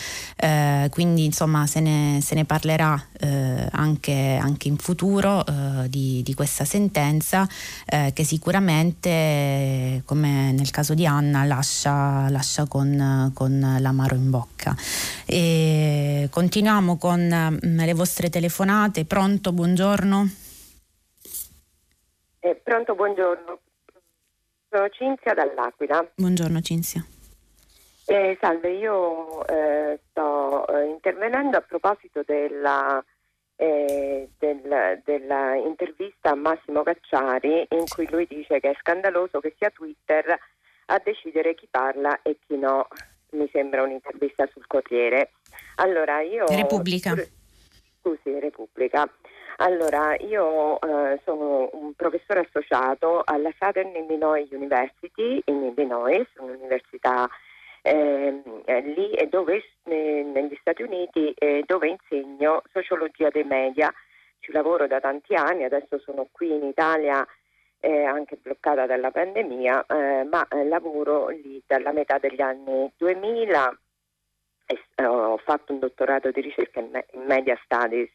[0.90, 6.34] quindi insomma se ne, se ne parlerà eh, anche, anche, in futuro eh, di, di,
[6.34, 7.48] questa sentenza
[7.86, 12.79] eh, che sicuramente, come nel caso di Anna, lascia, lascia con,
[13.34, 14.76] con, l'amaro in bocca.
[15.26, 19.06] E continuiamo con mm, le vostre telefonate.
[19.06, 20.30] Pronto, buongiorno.
[22.40, 23.60] Eh, pronto, buongiorno.
[24.70, 26.08] Sono Cinzia dall'Aquila.
[26.16, 27.04] Buongiorno Cinzia.
[28.06, 33.04] Eh, salve, io eh, sto eh, intervenendo a proposito della,
[33.56, 39.54] eh, del, della, intervista a Massimo Cacciari in cui lui dice che è scandaloso che
[39.60, 40.40] sia Twitter
[40.90, 42.88] a decidere chi parla e chi no.
[43.32, 45.34] Mi sembra un'intervista sul Corriere.
[45.76, 47.14] Allora, io, Repubblica.
[48.00, 49.08] Scusi, Repubblica.
[49.58, 57.30] Allora, io eh, sono un professore associato alla Southern Illinois University in Illinois, un'università
[57.82, 61.34] Ehm, eh, lì dove, eh, negli Stati Uniti
[61.66, 63.92] dove insegno sociologia dei media.
[64.40, 67.26] Ci lavoro da tanti anni, adesso sono qui in Italia
[67.80, 73.80] eh, anche bloccata dalla pandemia, eh, ma eh, lavoro lì dalla metà degli anni 2000
[74.66, 78.12] e ho fatto un dottorato di ricerca in, me- in Media Studies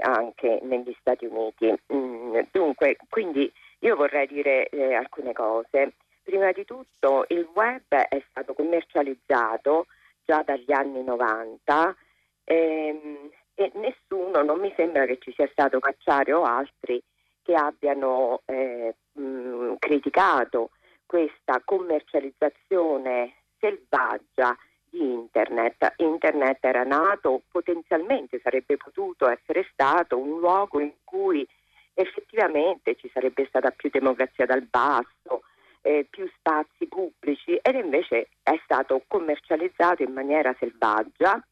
[0.00, 1.72] anche negli Stati Uniti.
[1.92, 3.50] Mm, dunque, quindi
[3.80, 5.92] io vorrei dire alcune cose.
[6.22, 9.86] Prima di tutto il web è stato commercializzato
[10.24, 11.96] già dagli anni 90
[12.44, 17.02] ehm, e nessuno, non mi sembra che ci sia stato Cacciari o altri
[17.48, 20.68] che abbiano eh, mh, criticato
[21.06, 25.94] questa commercializzazione selvaggia di internet.
[25.96, 31.46] Internet era nato, potenzialmente sarebbe potuto essere stato un luogo in cui
[31.94, 35.44] effettivamente ci sarebbe stata più democrazia dal basso,
[35.80, 41.42] eh, più spazi pubblici ed invece è stato commercializzato in maniera selvaggia.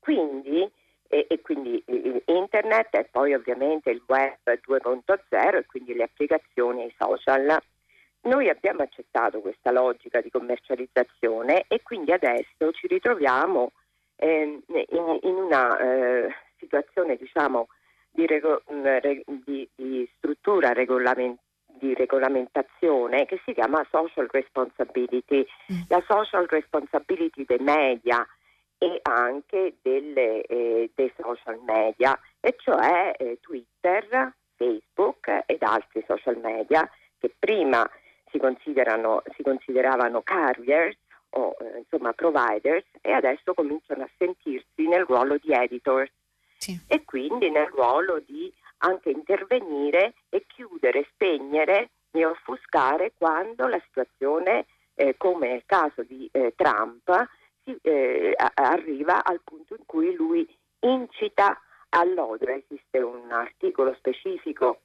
[0.00, 0.68] Quindi,
[1.08, 1.82] e, e quindi
[2.26, 7.58] internet e poi ovviamente il web 2.0 e quindi le applicazioni e i social.
[8.22, 13.72] Noi abbiamo accettato questa logica di commercializzazione e quindi adesso ci ritroviamo
[14.16, 17.68] eh, in, in, una eh, situazione diciamo,
[18.10, 18.62] di, rego-
[19.44, 21.46] di, di struttura regolamentare
[21.78, 25.82] di regolamentazione che si chiama social responsibility, mm.
[25.88, 28.26] la social responsibility dei media
[28.78, 36.38] e anche delle, eh, dei social media, e cioè eh, Twitter, Facebook ed altri social
[36.38, 37.88] media che prima
[38.30, 38.40] si,
[39.36, 40.96] si consideravano carriers
[41.30, 46.10] o eh, insomma providers e adesso cominciano a sentirsi nel ruolo di editors
[46.56, 46.78] sì.
[46.86, 54.66] e quindi nel ruolo di anche intervenire e chiudere, spegnere e offuscare quando la situazione,
[54.94, 57.10] eh, come nel caso di eh, Trump,
[57.82, 60.46] eh, arriva al punto in cui lui
[60.80, 62.48] incita all'odio.
[62.48, 64.80] Esiste un articolo specifico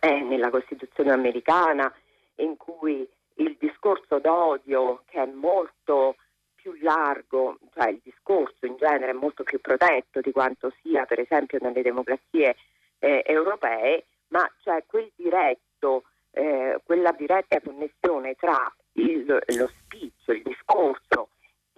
[0.00, 1.92] eh, nella Costituzione americana
[2.36, 6.16] in cui il discorso d'odio, che è molto
[6.54, 11.20] più largo, cioè il discorso in genere è molto più protetto di quanto sia per
[11.20, 12.56] esempio nelle democrazie
[12.98, 20.42] eh, europee, ma c'è quel diretto, eh, quella diretta connessione tra il, lo speech, il
[20.42, 21.30] discorso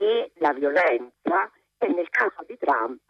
[0.03, 3.01] e la violenza e nel caso di Trump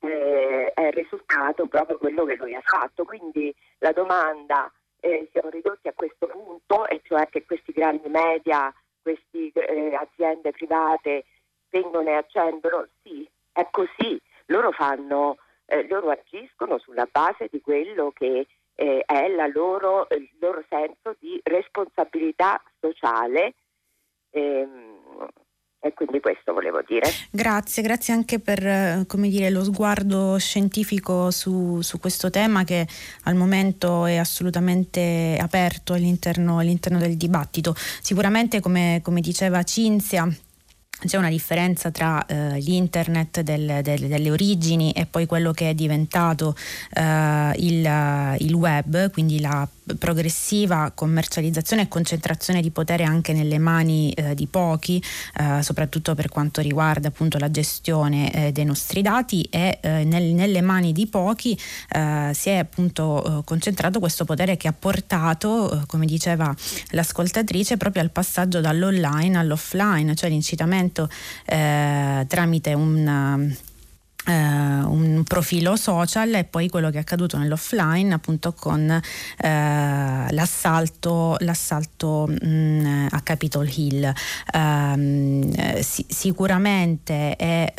[0.00, 3.04] eh, è risultato proprio quello che lui ha fatto.
[3.04, 8.72] Quindi la domanda eh, siamo ridotti a questo punto, e cioè che questi grandi media,
[9.02, 11.24] queste eh, aziende private
[11.68, 18.10] vengono e accendono, sì, è così, loro fanno eh, loro agiscono sulla base di quello
[18.12, 23.54] che eh, è loro, il loro senso di responsabilità sociale.
[24.30, 24.99] Ehm,
[25.80, 27.10] e quindi questo volevo dire.
[27.30, 32.86] Grazie, grazie anche per eh, dire, lo sguardo scientifico su, su, questo tema che
[33.24, 37.74] al momento è assolutamente aperto all'interno, all'interno del dibattito.
[37.76, 40.28] Sicuramente, come, come diceva Cinzia,
[41.06, 45.74] c'è una differenza tra eh, l'internet del, del, delle origini e poi quello che è
[45.74, 46.54] diventato
[46.92, 49.66] eh, il, il, web, quindi la
[49.98, 55.02] progressiva commercializzazione e concentrazione di potere anche nelle mani eh, di pochi,
[55.36, 60.34] eh, soprattutto per quanto riguarda appunto la gestione eh, dei nostri dati e eh, nel,
[60.34, 61.58] nelle mani di pochi
[61.90, 66.54] eh, si è appunto eh, concentrato questo potere che ha portato, come diceva
[66.90, 71.08] l'ascoltatrice, proprio al passaggio dall'online all'offline, cioè l'incitamento
[71.46, 73.56] tramite un
[74.30, 81.34] Uh, un profilo social e poi quello che è accaduto nell'offline appunto con uh, l'assalto,
[81.40, 84.12] l'assalto mh, mm, a Capitol Hill.
[84.54, 87.72] Uh, si, sicuramente è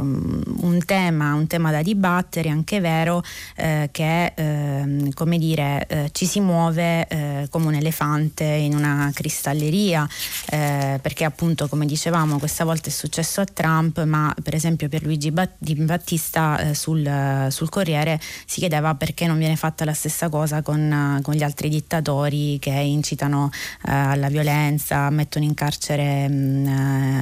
[0.00, 3.22] un tema, un tema da dibattere anche vero
[3.54, 10.06] che ehm, come dire ci si muove come un elefante in una cristalleria
[10.46, 15.30] perché appunto come dicevamo questa volta è successo a Trump ma per esempio per Luigi
[15.30, 20.28] Battista di Battista eh, sul, sul, Corriere si chiedeva perché non viene fatta la stessa
[20.28, 23.50] cosa con, con gli altri dittatori che incitano
[23.86, 26.66] eh, alla violenza, mettono in carcere mh,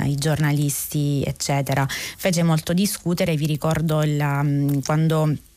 [0.04, 1.86] eh, i giornalisti, eccetera.
[1.88, 5.51] Fece molto discutere, vi ricordo il, mh, quando Uh,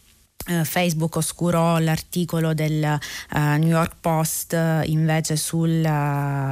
[0.63, 5.83] Facebook oscurò l'articolo del uh, New York Post uh, invece sul,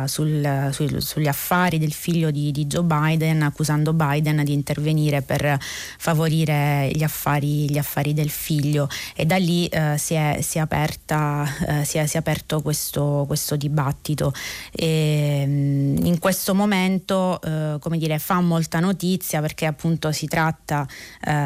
[0.06, 5.60] sul, sul, sugli affari del figlio di, di, Joe Biden accusando Biden di intervenire per
[5.60, 8.90] favorire gli affari, gli affari del figlio.
[9.16, 11.46] E da lì si è, si, è aperta,
[11.84, 14.34] si, è, si, è, aperto questo, questo dibattito.
[14.72, 17.40] E, um, in questo momento
[17.80, 20.88] come dire, fa molta notizia perché appunto si tratta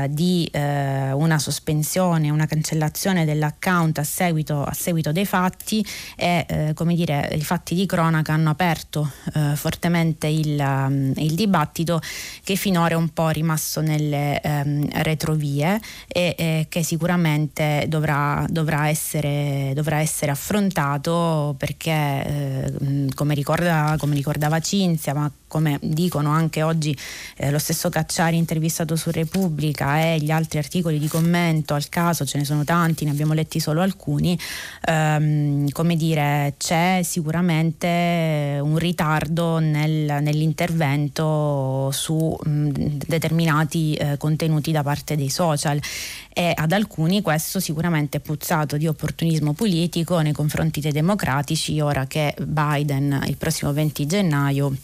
[0.07, 5.85] di una sospensione una cancellazione dell'account a seguito, a seguito dei fatti
[6.15, 11.34] e eh, come dire, i fatti di cronaca hanno aperto eh, fortemente il, um, il,
[11.34, 11.99] dibattito
[12.43, 18.88] che finora è un po' rimasto nelle um, retrovie e, e, che sicuramente dovrà, dovrà,
[18.88, 26.61] essere, dovrà essere, affrontato perché eh, come, ricorda, come ricordava Cinzia ma come dicono anche
[26.61, 26.95] oggi
[27.38, 32.26] eh, lo stesso Cacciari intervistato su Repubblica e gli altri articoli di commento al caso
[32.28, 34.38] ce ne sono tanti, ne abbiamo letti solo alcuni,
[34.86, 42.70] ehm, come dire, c'è sicuramente un ritardo nel, nell'intervento su mh,
[43.08, 45.80] determinati eh, contenuti da parte dei social.
[46.34, 52.06] E ad alcuni questo sicuramente è puzzato di opportunismo politico nei confronti dei democratici ora
[52.06, 54.76] che Biden il prossimo 20 gennaio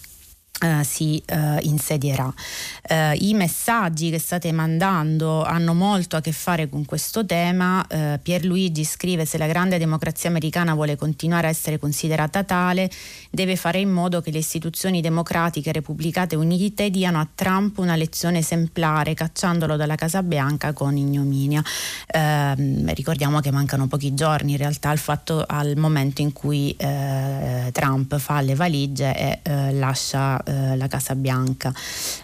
[0.61, 2.25] Uh, si uh, insedierà.
[2.25, 7.85] Uh, I messaggi che state mandando hanno molto a che fare con questo tema.
[8.21, 12.89] Pierluigi scrive se la grande democrazia americana vuole continuare a essere considerata tale,
[13.29, 18.39] deve fare in modo che le istituzioni democratiche repubblicate unite diano a Trump una lezione
[18.39, 21.61] esemplare, cacciandolo dalla Casa Bianca con ignominia.
[22.07, 28.17] Ehm, ricordiamo che mancano pochi giorni in realtà al, fatto, al momento in cui Trump
[28.17, 31.73] fa le valigie e lascia eh, la Casa Bianca.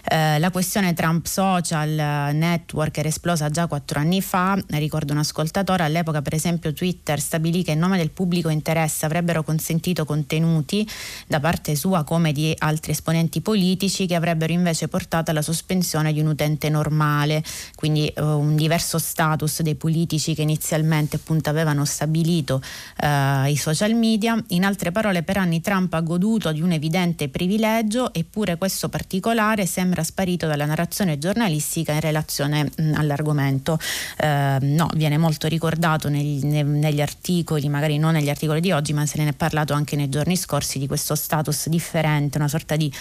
[0.08, 5.84] Eh, la questione Trump Social Network era esplosa già quattro anni fa, ricordo un ascoltatore,
[5.84, 10.88] all'epoca per esempio Twitter stabilì che in nome del pubblico interesse avrebbero consentito contenuti
[11.26, 16.20] da parte sua come di altri esponenti politici che avrebbero invece portato alla sospensione di
[16.20, 17.42] un utente normale,
[17.74, 22.62] quindi eh, un diverso status dei politici che inizialmente appunto avevano stabilito
[23.00, 24.42] eh, i social media.
[24.48, 29.66] In altre parole per anni Trump ha goduto di un evidente privilegio eppure questo particolare
[29.66, 33.78] sembra sparito dalla narrazione giornalistica in relazione mh, all'argomento.
[34.16, 38.92] Eh, no, viene molto ricordato negli, ne, negli articoli, magari non negli articoli di oggi,
[38.92, 42.76] ma se ne è parlato anche nei giorni scorsi di questo status differente, una sorta
[42.76, 42.92] di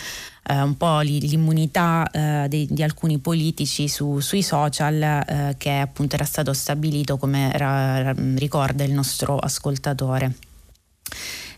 [0.50, 6.16] eh, un po' l'immunità eh, di, di, alcuni politici su, sui social eh, che appunto
[6.16, 10.34] era stato stabilito come ra, ricorda il nostro ascoltatore.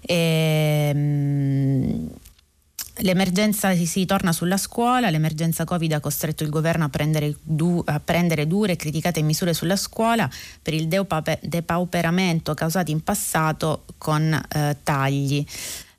[0.02, 2.10] E, ehm,
[3.02, 8.00] L'emergenza si, torna sulla scuola, l'emergenza Covid ha costretto il governo a prendere, du, a
[8.00, 10.30] prendere dure e criticate misure sulla scuola
[10.62, 15.46] per il depauperamento causato in passato con eh, tagli.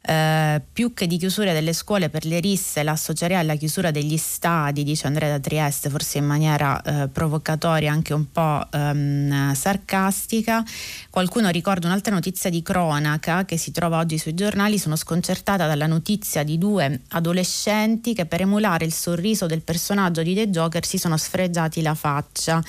[0.04, 4.82] Eh, più che di chiusura delle scuole per le risse, l'associerei alla chiusura degli stadi,
[4.82, 10.64] dice Andrea da Trieste, forse in maniera eh, provocatoria, anche un po' ehm, sarcastica.
[11.08, 14.78] Qualcuno ricorda un'altra notizia di cronaca che si trova oggi sui giornali.
[14.78, 20.34] Sono sconcertata dalla notizia di due adolescenti che per emulare il sorriso del personaggio di
[20.34, 22.60] The Joker si sono sfregiati la faccia.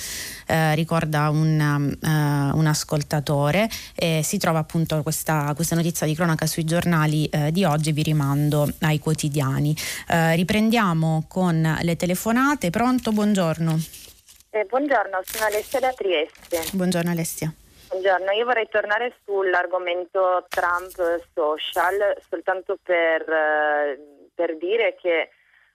[0.54, 1.60] Eh, ricorda un,
[2.00, 3.68] uh, un ascoltatore.
[3.96, 8.04] E si trova appunto questa, questa notizia di cronaca sui giornali eh, di oggi vi
[8.04, 9.76] rimando ai quotidiani.
[10.08, 12.70] Eh, riprendiamo con le telefonate.
[12.70, 13.12] Pronto?
[13.12, 13.80] Buongiorno.
[14.70, 16.62] Buongiorno, sono Alessia da Trieste.
[16.74, 17.52] Buongiorno Alessia.
[17.88, 23.26] Buongiorno, io vorrei tornare sull'argomento Trump social soltanto per,
[24.36, 25.30] per dire che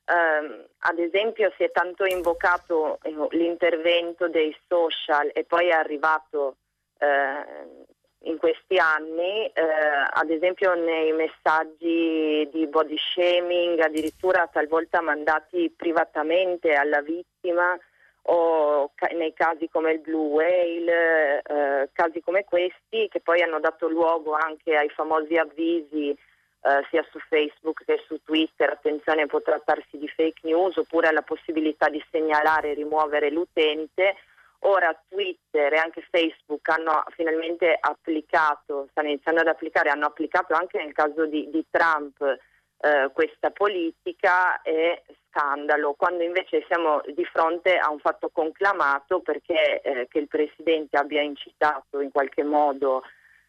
[0.09, 6.57] Uh, ad esempio si è tanto invocato eh, l'intervento dei social e poi è arrivato
[7.01, 7.87] uh,
[8.21, 9.63] in questi anni, eh,
[10.11, 17.79] ad esempio nei messaggi di body shaming, addirittura talvolta mandati privatamente alla vittima
[18.23, 23.61] o ca- nei casi come il Blue Whale, eh, casi come questi che poi hanno
[23.61, 26.17] dato luogo anche ai famosi avvisi
[26.61, 31.23] eh, sia su Facebook che su Twitter, attenzione può trattarsi di fake news oppure alla
[31.23, 34.17] possibilità di segnalare e rimuovere l'utente.
[34.63, 40.83] Ora Twitter e anche Facebook hanno finalmente applicato, stanno iniziando ad applicare, hanno applicato anche
[40.83, 42.39] nel caso di, di Trump
[42.81, 49.81] eh, questa politica è scandalo, quando invece siamo di fronte a un fatto conclamato perché
[49.81, 53.03] eh, che il Presidente abbia incitato in qualche modo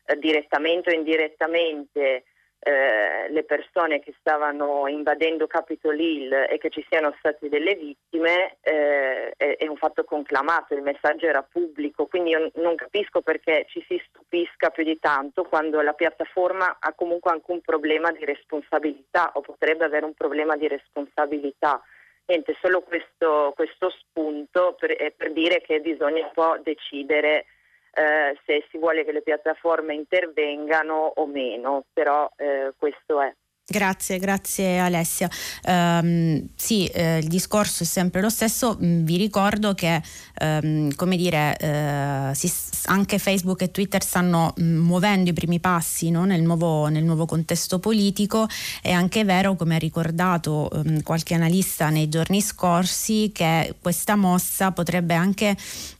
[0.06, 2.24] eh, direttamente o indirettamente
[2.62, 8.58] eh, le persone che stavano invadendo Capitol Hill e che ci siano state delle vittime
[8.62, 13.66] eh, è, è, un fatto conclamato, il messaggio era pubblico, quindi io non capisco perché
[13.70, 18.26] ci si stupisca più di tanto quando la piattaforma ha comunque anche un problema di
[18.26, 21.82] responsabilità o potrebbe avere un problema di responsabilità.
[22.26, 27.46] Niente, solo questo, questo spunto per, per dire che bisogna un po' decidere
[27.94, 33.34] eh, se si vuole che le piattaforme intervengano o meno, però eh, questo è.
[33.72, 35.30] Grazie, grazie Alessia.
[35.66, 38.76] Um, sì, eh, il discorso è sempre lo stesso.
[38.84, 40.02] Mm, vi ricordo che,
[40.42, 42.52] um, come dire, eh, si,
[42.86, 46.26] anche Facebook e Twitter stanno mm, muovendo i primi passi no?
[46.26, 48.48] nel, nuovo, nel, nuovo, contesto politico.
[48.82, 54.72] È anche vero, come ha ricordato um, qualche analista nei giorni scorsi, che questa mossa
[54.72, 55.56] potrebbe anche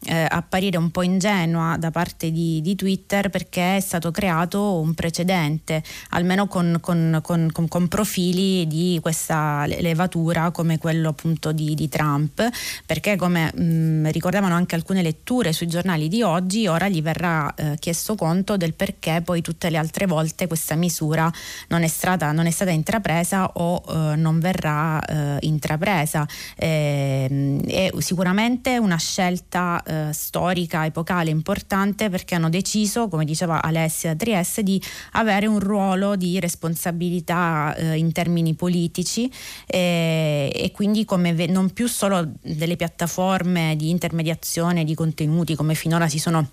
[0.06, 4.96] eh, apparire un po' ingenua da parte di, di, Twitter perché è stato creato un
[4.96, 11.76] precedente, almeno con, con, con con, con, profili di questa levatura come quello appunto di,
[11.76, 12.48] di Trump,
[12.86, 17.76] perché come mh, ricordavano anche alcune letture sui giornali di oggi, ora gli verrà eh,
[17.80, 21.32] chiesto conto del perché poi tutte le altre volte questa misura
[21.68, 26.28] non è stata, non è stata intrapresa o eh, non verrà eh, intrapresa.
[26.56, 34.16] Ehm, è sicuramente una scelta eh, storica, epocale, importante perché hanno deciso, come diceva Alessia
[34.16, 34.82] Trieste, di
[35.14, 39.32] avere un ruolo di responsabilità eh, in termini politici
[39.66, 45.76] eh, e quindi come ve- non più solo delle piattaforme di intermediazione di contenuti come
[45.76, 46.48] finora si sono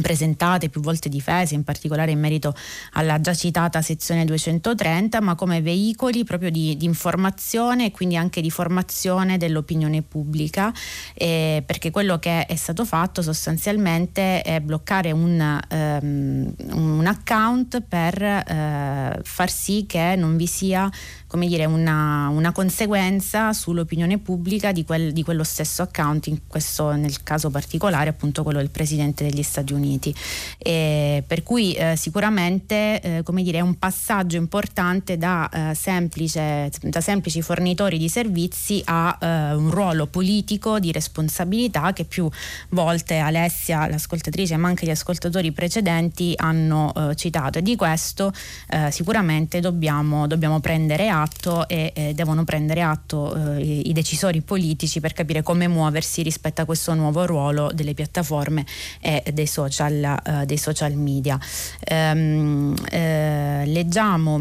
[0.00, 2.54] presentate, più volte difese, in particolare in merito
[2.92, 8.40] alla già citata sezione 230, ma come veicoli proprio di, di informazione e quindi anche
[8.40, 10.72] di formazione dell'opinione pubblica,
[11.14, 18.20] eh, perché quello che è stato fatto sostanzialmente è bloccare un, um, un account per
[18.22, 20.90] uh, far sì che non vi sia
[21.36, 26.92] come dire, una, una conseguenza sull'opinione pubblica di, quel, di, quello stesso account, in questo,
[26.92, 30.14] nel caso particolare appunto quello del Presidente degli Stati Uniti.
[30.56, 36.70] E per cui eh, sicuramente eh, come dire, è un passaggio importante da, eh, semplice,
[36.80, 42.30] da semplici fornitori di servizi a eh, un ruolo politico di responsabilità che più
[42.70, 48.32] volte Alessia, l'ascoltatrice, ma anche gli ascoltatori precedenti hanno eh, citato e di questo
[48.70, 51.24] eh, sicuramente dobbiamo, dobbiamo prendere atto
[51.66, 56.64] e eh, devono prendere atto eh, i, decisori politici per capire come muoversi rispetto a
[56.64, 58.64] questo nuovo ruolo delle piattaforme
[59.00, 61.38] e dei social, eh, dei social media.
[61.84, 64.40] Ehm, eh, leggiamo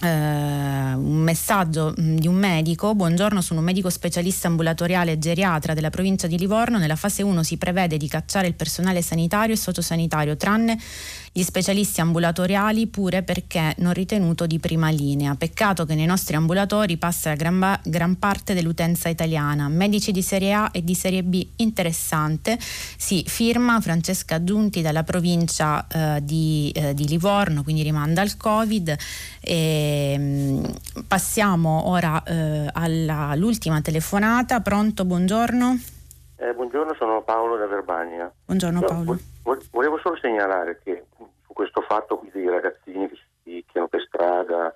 [0.00, 2.94] Uh, un messaggio mh, di un medico.
[2.94, 6.78] Buongiorno, sono un medico specialista ambulatoriale geriatra della provincia di Livorno.
[6.78, 10.78] Nella fase 1 si prevede di cacciare il personale sanitario e sociosanitario, tranne
[11.32, 15.34] gli specialisti ambulatoriali pure perché non ritenuto di prima linea.
[15.34, 19.68] Peccato che nei nostri ambulatori passa gran, ba- gran parte dell'utenza italiana.
[19.68, 22.56] Medici di serie A e di serie B, interessante.
[22.58, 28.96] Si firma Francesca Giunti dalla provincia eh, di, eh, di, Livorno, quindi rimanda al Covid.
[29.40, 30.64] E, mh, mm,
[31.06, 34.60] passiamo ora eh, alla, all'ultima telefonata.
[34.60, 35.78] Pronto, buongiorno.
[36.36, 38.32] Eh, buongiorno, sono Paolo da Verbania.
[38.44, 39.18] Buongiorno Paolo.
[39.70, 44.74] Volevo solo segnalare che su questo fatto qui dei ragazzini che si picchiano per strada,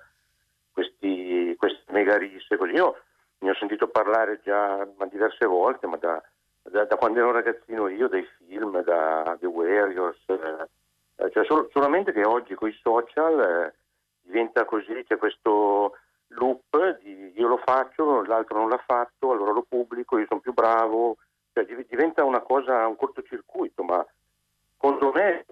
[0.71, 2.97] questi, queste mega risse, così, io
[3.39, 6.19] ne ho sentito parlare già diverse volte, ma da,
[6.63, 12.11] da, da, quando ero ragazzino io, dai film, da The Warriors, eh, cioè sol- solamente
[12.11, 13.73] che oggi con i social eh,
[14.21, 15.97] diventa così, c'è questo
[16.29, 20.53] loop di io lo faccio, l'altro non l'ha fatto, allora lo pubblico, io sono più
[20.53, 21.17] bravo,
[21.53, 24.03] cioè, diventa una cosa, un cortocircuito, ma
[24.83, 25.45] secondo me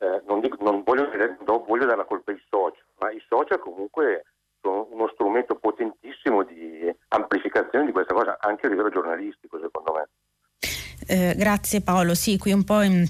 [0.00, 1.08] eh, non, dico, non, voglio,
[1.46, 4.24] non, voglio, dare la colpa ai social, ma i social comunque
[4.60, 10.08] sono uno strumento potentissimo di amplificazione di questa cosa anche a livello giornalistico secondo me.
[11.06, 13.06] Eh, grazie Paolo, sì, qui un po' in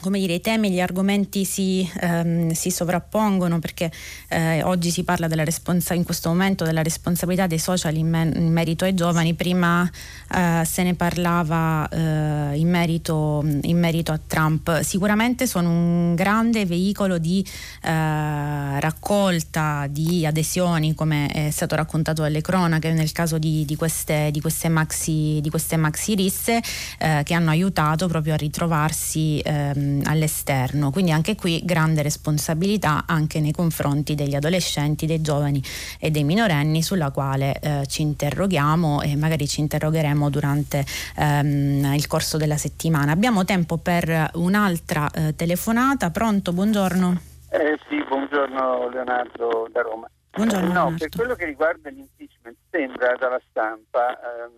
[0.00, 3.90] come dire, i temi e gli argomenti si, ehm, si sovrappongono perché
[4.28, 8.30] eh, oggi si parla della responsa- in questo momento della responsabilità dei social in, me-
[8.34, 9.90] in merito ai giovani, prima
[10.34, 14.80] eh, se ne parlava eh, in, merito, in, merito, a Trump.
[14.82, 17.44] Sicuramente sono un grande veicolo di
[17.82, 24.30] eh, raccolta di adesioni, come è stato raccontato dalle cronache nel caso di, di, queste,
[24.30, 26.60] di queste, maxi, di queste maxi risse
[26.98, 30.90] eh, che hanno aiutato proprio a ritrovarsi ehm, all'esterno.
[30.90, 35.62] Quindi anche qui grande responsabilità anche nei confronti degli adolescenti, dei giovani
[35.98, 40.84] e dei minorenni sulla quale eh, ci interroghiamo e magari ci interrogheremo durante
[41.16, 43.12] ehm, il corso della settimana.
[43.12, 46.10] Abbiamo tempo per un'altra eh, telefonata.
[46.10, 46.52] Pronto?
[46.52, 47.20] Buongiorno.
[47.50, 50.08] Eh, sì, buongiorno Leonardo da Roma.
[50.30, 50.96] Buongiorno, no, Leonardo.
[50.98, 54.50] per quello che riguarda l'impeachment sembra dalla stampa ehm,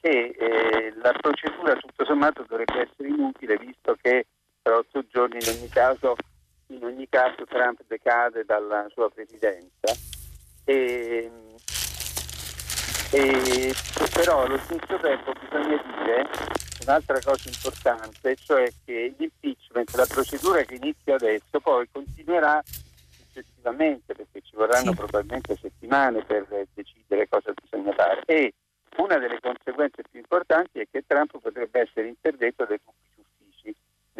[0.00, 4.26] che eh, la procedura tutto sommato dovrebbe essere inutile visto che
[4.62, 6.16] per otto giorni in ogni caso,
[6.68, 9.94] in ogni caso Trump decade dalla sua presidenza.
[10.64, 11.30] E,
[13.12, 13.74] e,
[14.12, 16.28] però allo stesso tempo bisogna dire
[16.82, 24.40] un'altra cosa importante, cioè che l'impeachment, la procedura che inizia adesso, poi continuerà successivamente, perché
[24.42, 24.96] ci vorranno sì.
[24.96, 28.22] probabilmente settimane per decidere cosa bisogna fare.
[28.26, 28.54] E
[28.96, 33.09] una delle conseguenze più importanti è che Trump potrebbe essere interdetto dai pubblici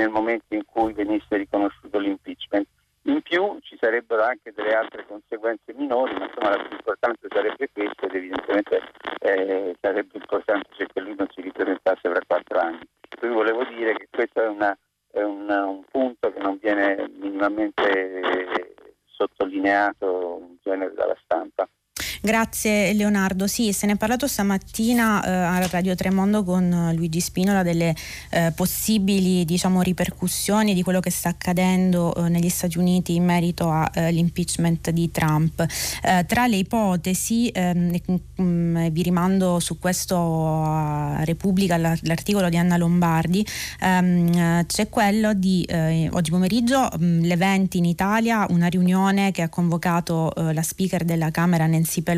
[0.00, 2.66] nel momento in cui venisse riconosciuto l'impeachment.
[3.04, 7.68] In più ci sarebbero anche delle altre conseguenze minori, ma insomma la più importante sarebbe
[7.72, 8.82] questa ed evidentemente
[9.20, 12.86] eh, sarebbe importante cioè che lui non si ripresentasse fra quattro anni.
[13.18, 14.76] Quindi volevo dire che questo è, una,
[15.10, 18.46] è una, un punto che non viene minimamente
[19.06, 20.20] sottolineato
[22.22, 23.46] Grazie Leonardo.
[23.46, 27.94] Sì, se ne è parlato stamattina eh, a Radio Tremondo con Luigi Spinola delle
[28.28, 33.70] eh, possibili diciamo, ripercussioni di quello che sta accadendo eh, negli Stati Uniti in merito
[33.70, 35.64] all'impeachment eh, di Trump.
[36.02, 37.96] Eh, tra le ipotesi, ehm,
[38.42, 40.16] mm, vi rimando su questo
[40.62, 43.46] a Repubblica, l'articolo di Anna Lombardi,
[43.80, 45.66] ehm, c'è quello di
[46.10, 51.30] oggi pomeriggio mh, le 20 in Italia, una riunione che ha convocato la speaker della
[51.30, 52.08] Camera Nancy Pelosi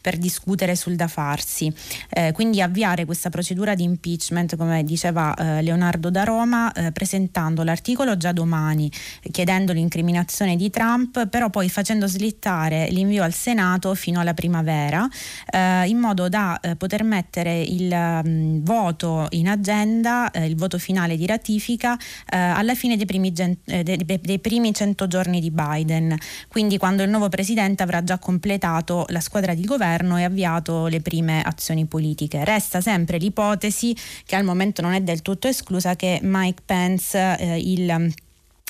[0.00, 1.72] per discutere sul da farsi.
[2.08, 7.62] Eh, quindi avviare questa procedura di impeachment, come diceva eh, Leonardo da Roma, eh, presentando
[7.62, 8.90] l'articolo già domani,
[9.30, 15.06] chiedendo l'incriminazione di Trump, però poi facendo slittare l'invio al Senato fino alla primavera,
[15.50, 20.78] eh, in modo da eh, poter mettere il um, voto in agenda, eh, il voto
[20.78, 21.98] finale di ratifica,
[22.28, 26.16] alla fine dei primi, gen- dei, dei primi 100 giorni di Biden.
[26.48, 31.00] Quindi quando il nuovo presidente avrà già completato la squadra di governo e avviato le
[31.00, 32.44] prime azioni politiche.
[32.44, 37.58] Resta sempre l'ipotesi che al momento non è del tutto esclusa che Mike Pence, eh,
[37.58, 38.12] il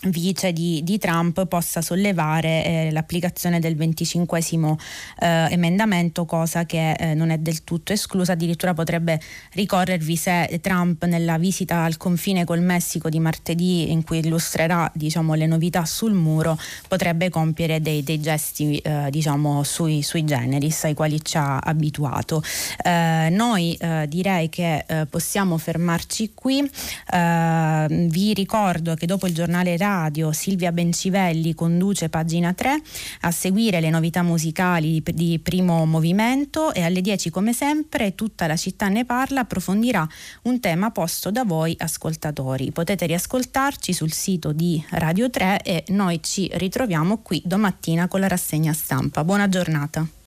[0.05, 7.15] vice di, di, Trump possa sollevare eh, l'applicazione del 25 eh, emendamento, cosa che eh,
[7.15, 9.19] non è del tutto esclusa, addirittura potrebbe
[9.53, 15.33] ricorrervi se Trump nella visita al confine col Messico di martedì in cui illustrerà diciamo,
[15.33, 16.59] le novità sul muro,
[16.89, 22.43] potrebbe compiere dei, dei gesti eh, diciamo, sui, sui, generis ai quali ci ha abituato.
[22.85, 26.69] Eh, noi eh, direi che possiamo fermarci qui,
[27.11, 32.81] vi ricordo che dopo il giornale radio Silvia Bencivelli conduce pagina 3
[33.23, 38.57] a seguire le novità musicali di primo movimento e alle 10 come sempre tutta la
[38.57, 40.07] città ne parla approfondirà
[40.43, 42.73] un tema posto da voi ascoltatori.
[42.73, 48.29] Potete riascoltarci sul sito di Radio 3 e noi ci ritroviamo qui domattina con la
[48.29, 49.25] rassegna stampa.
[49.25, 50.17] Buona giornata.